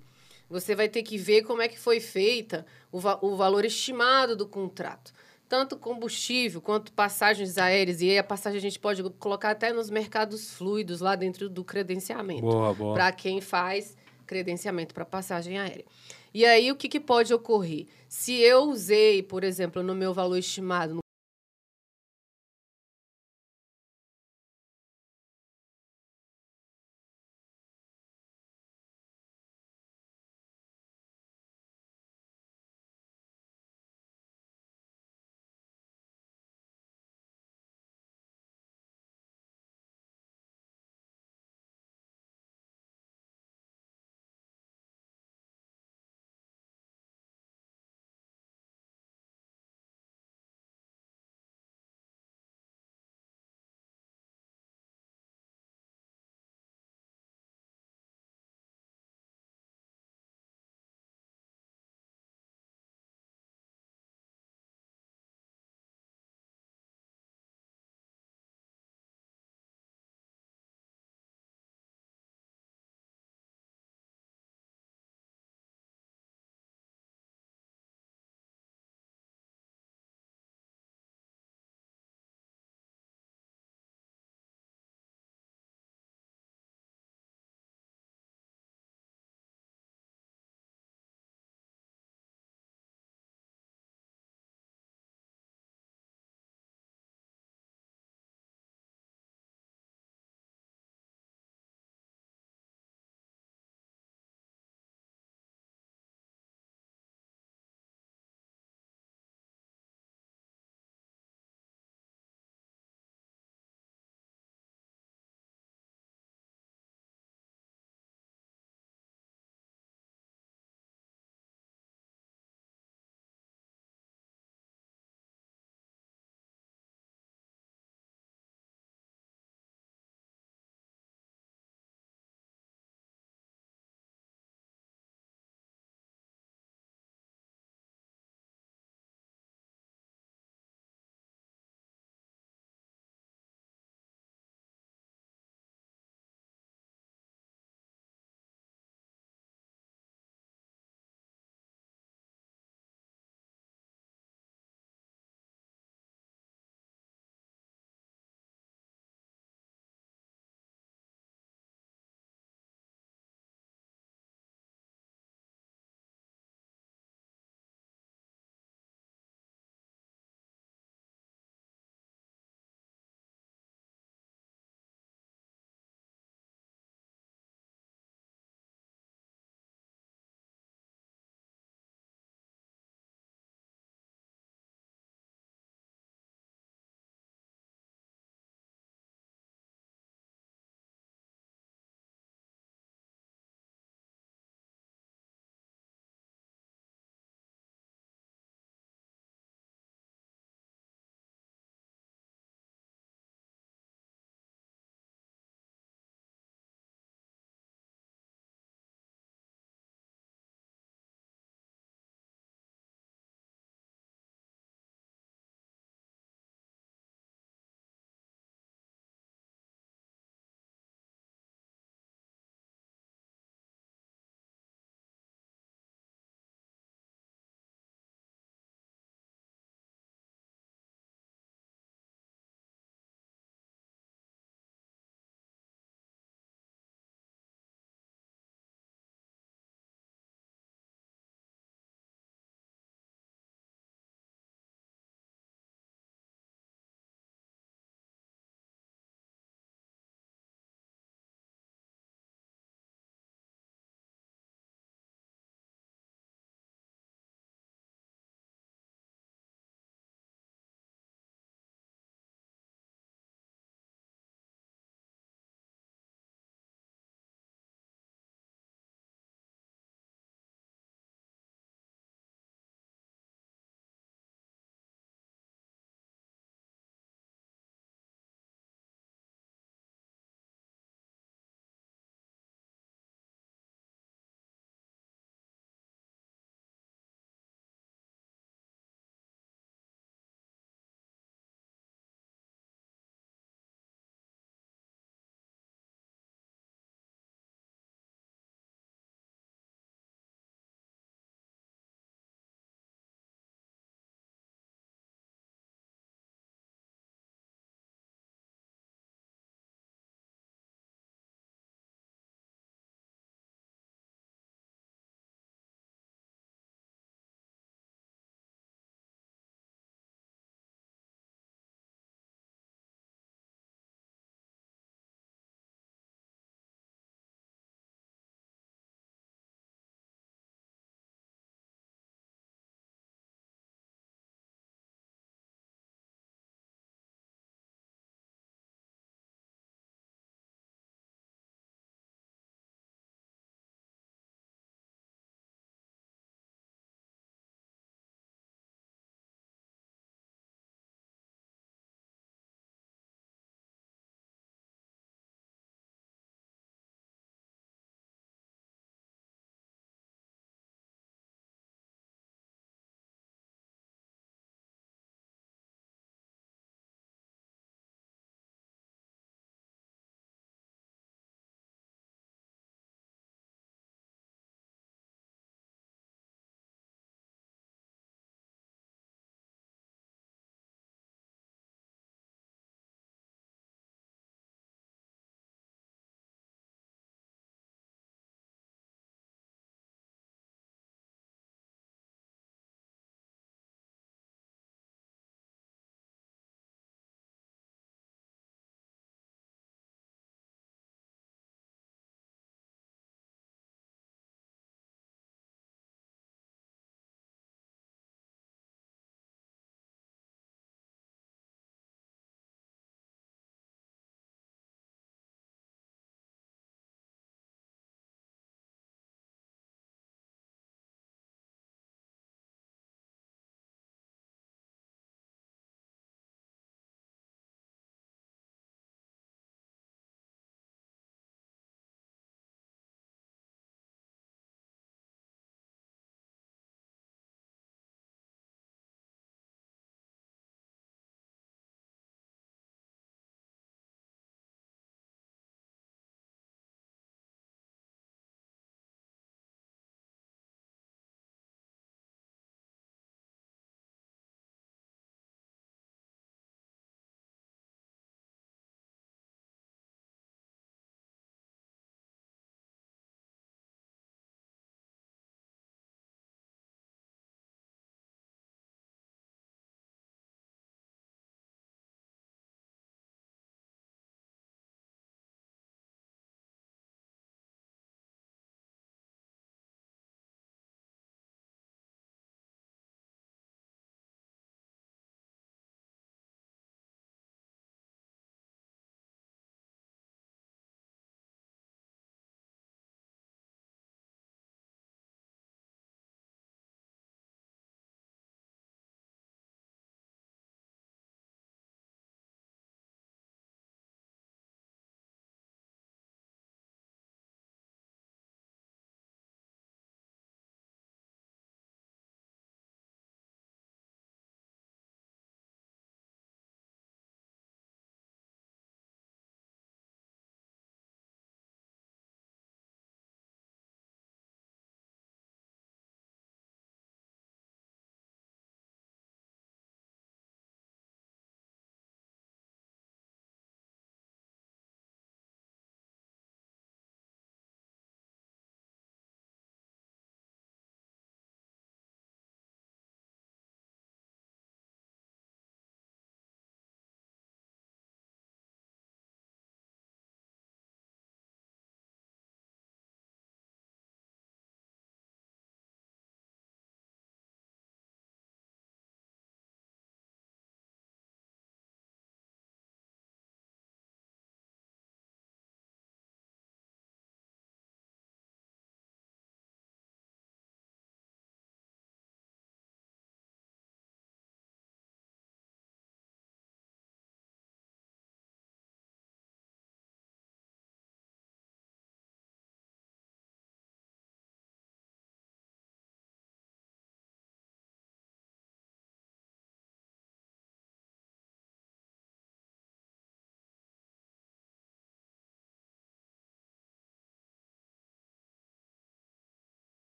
você 0.48 0.74
vai 0.74 0.88
ter 0.88 1.02
que 1.02 1.16
ver 1.16 1.42
como 1.42 1.62
é 1.62 1.68
que 1.68 1.78
foi 1.78 2.00
feita 2.00 2.66
o, 2.92 2.98
va- 3.00 3.18
o 3.22 3.34
valor 3.36 3.64
estimado 3.64 4.36
do 4.36 4.46
contrato. 4.46 5.12
Tanto 5.48 5.76
combustível 5.78 6.60
quanto 6.60 6.92
passagens 6.92 7.56
aéreas. 7.56 8.00
E 8.02 8.10
aí 8.10 8.18
a 8.18 8.24
passagem 8.24 8.58
a 8.58 8.62
gente 8.62 8.78
pode 8.78 9.02
colocar 9.18 9.50
até 9.50 9.72
nos 9.72 9.88
mercados 9.88 10.50
fluidos 10.52 11.00
lá 11.00 11.14
dentro 11.16 11.48
do 11.48 11.64
credenciamento 11.64 12.42
Boa, 12.42 12.74
boa. 12.74 12.94
para 12.94 13.12
quem 13.12 13.40
faz 13.40 13.96
credenciamento 14.26 14.92
para 14.94 15.04
passagem 15.04 15.58
aérea. 15.58 15.84
E 16.32 16.44
aí, 16.44 16.72
o 16.72 16.76
que, 16.76 16.88
que 16.88 16.98
pode 16.98 17.32
ocorrer? 17.32 17.86
Se 18.08 18.34
eu 18.40 18.64
usei, 18.64 19.22
por 19.22 19.44
exemplo, 19.44 19.82
no 19.82 19.94
meu 19.94 20.12
valor 20.12 20.36
estimado, 20.36 20.94
no 20.94 21.03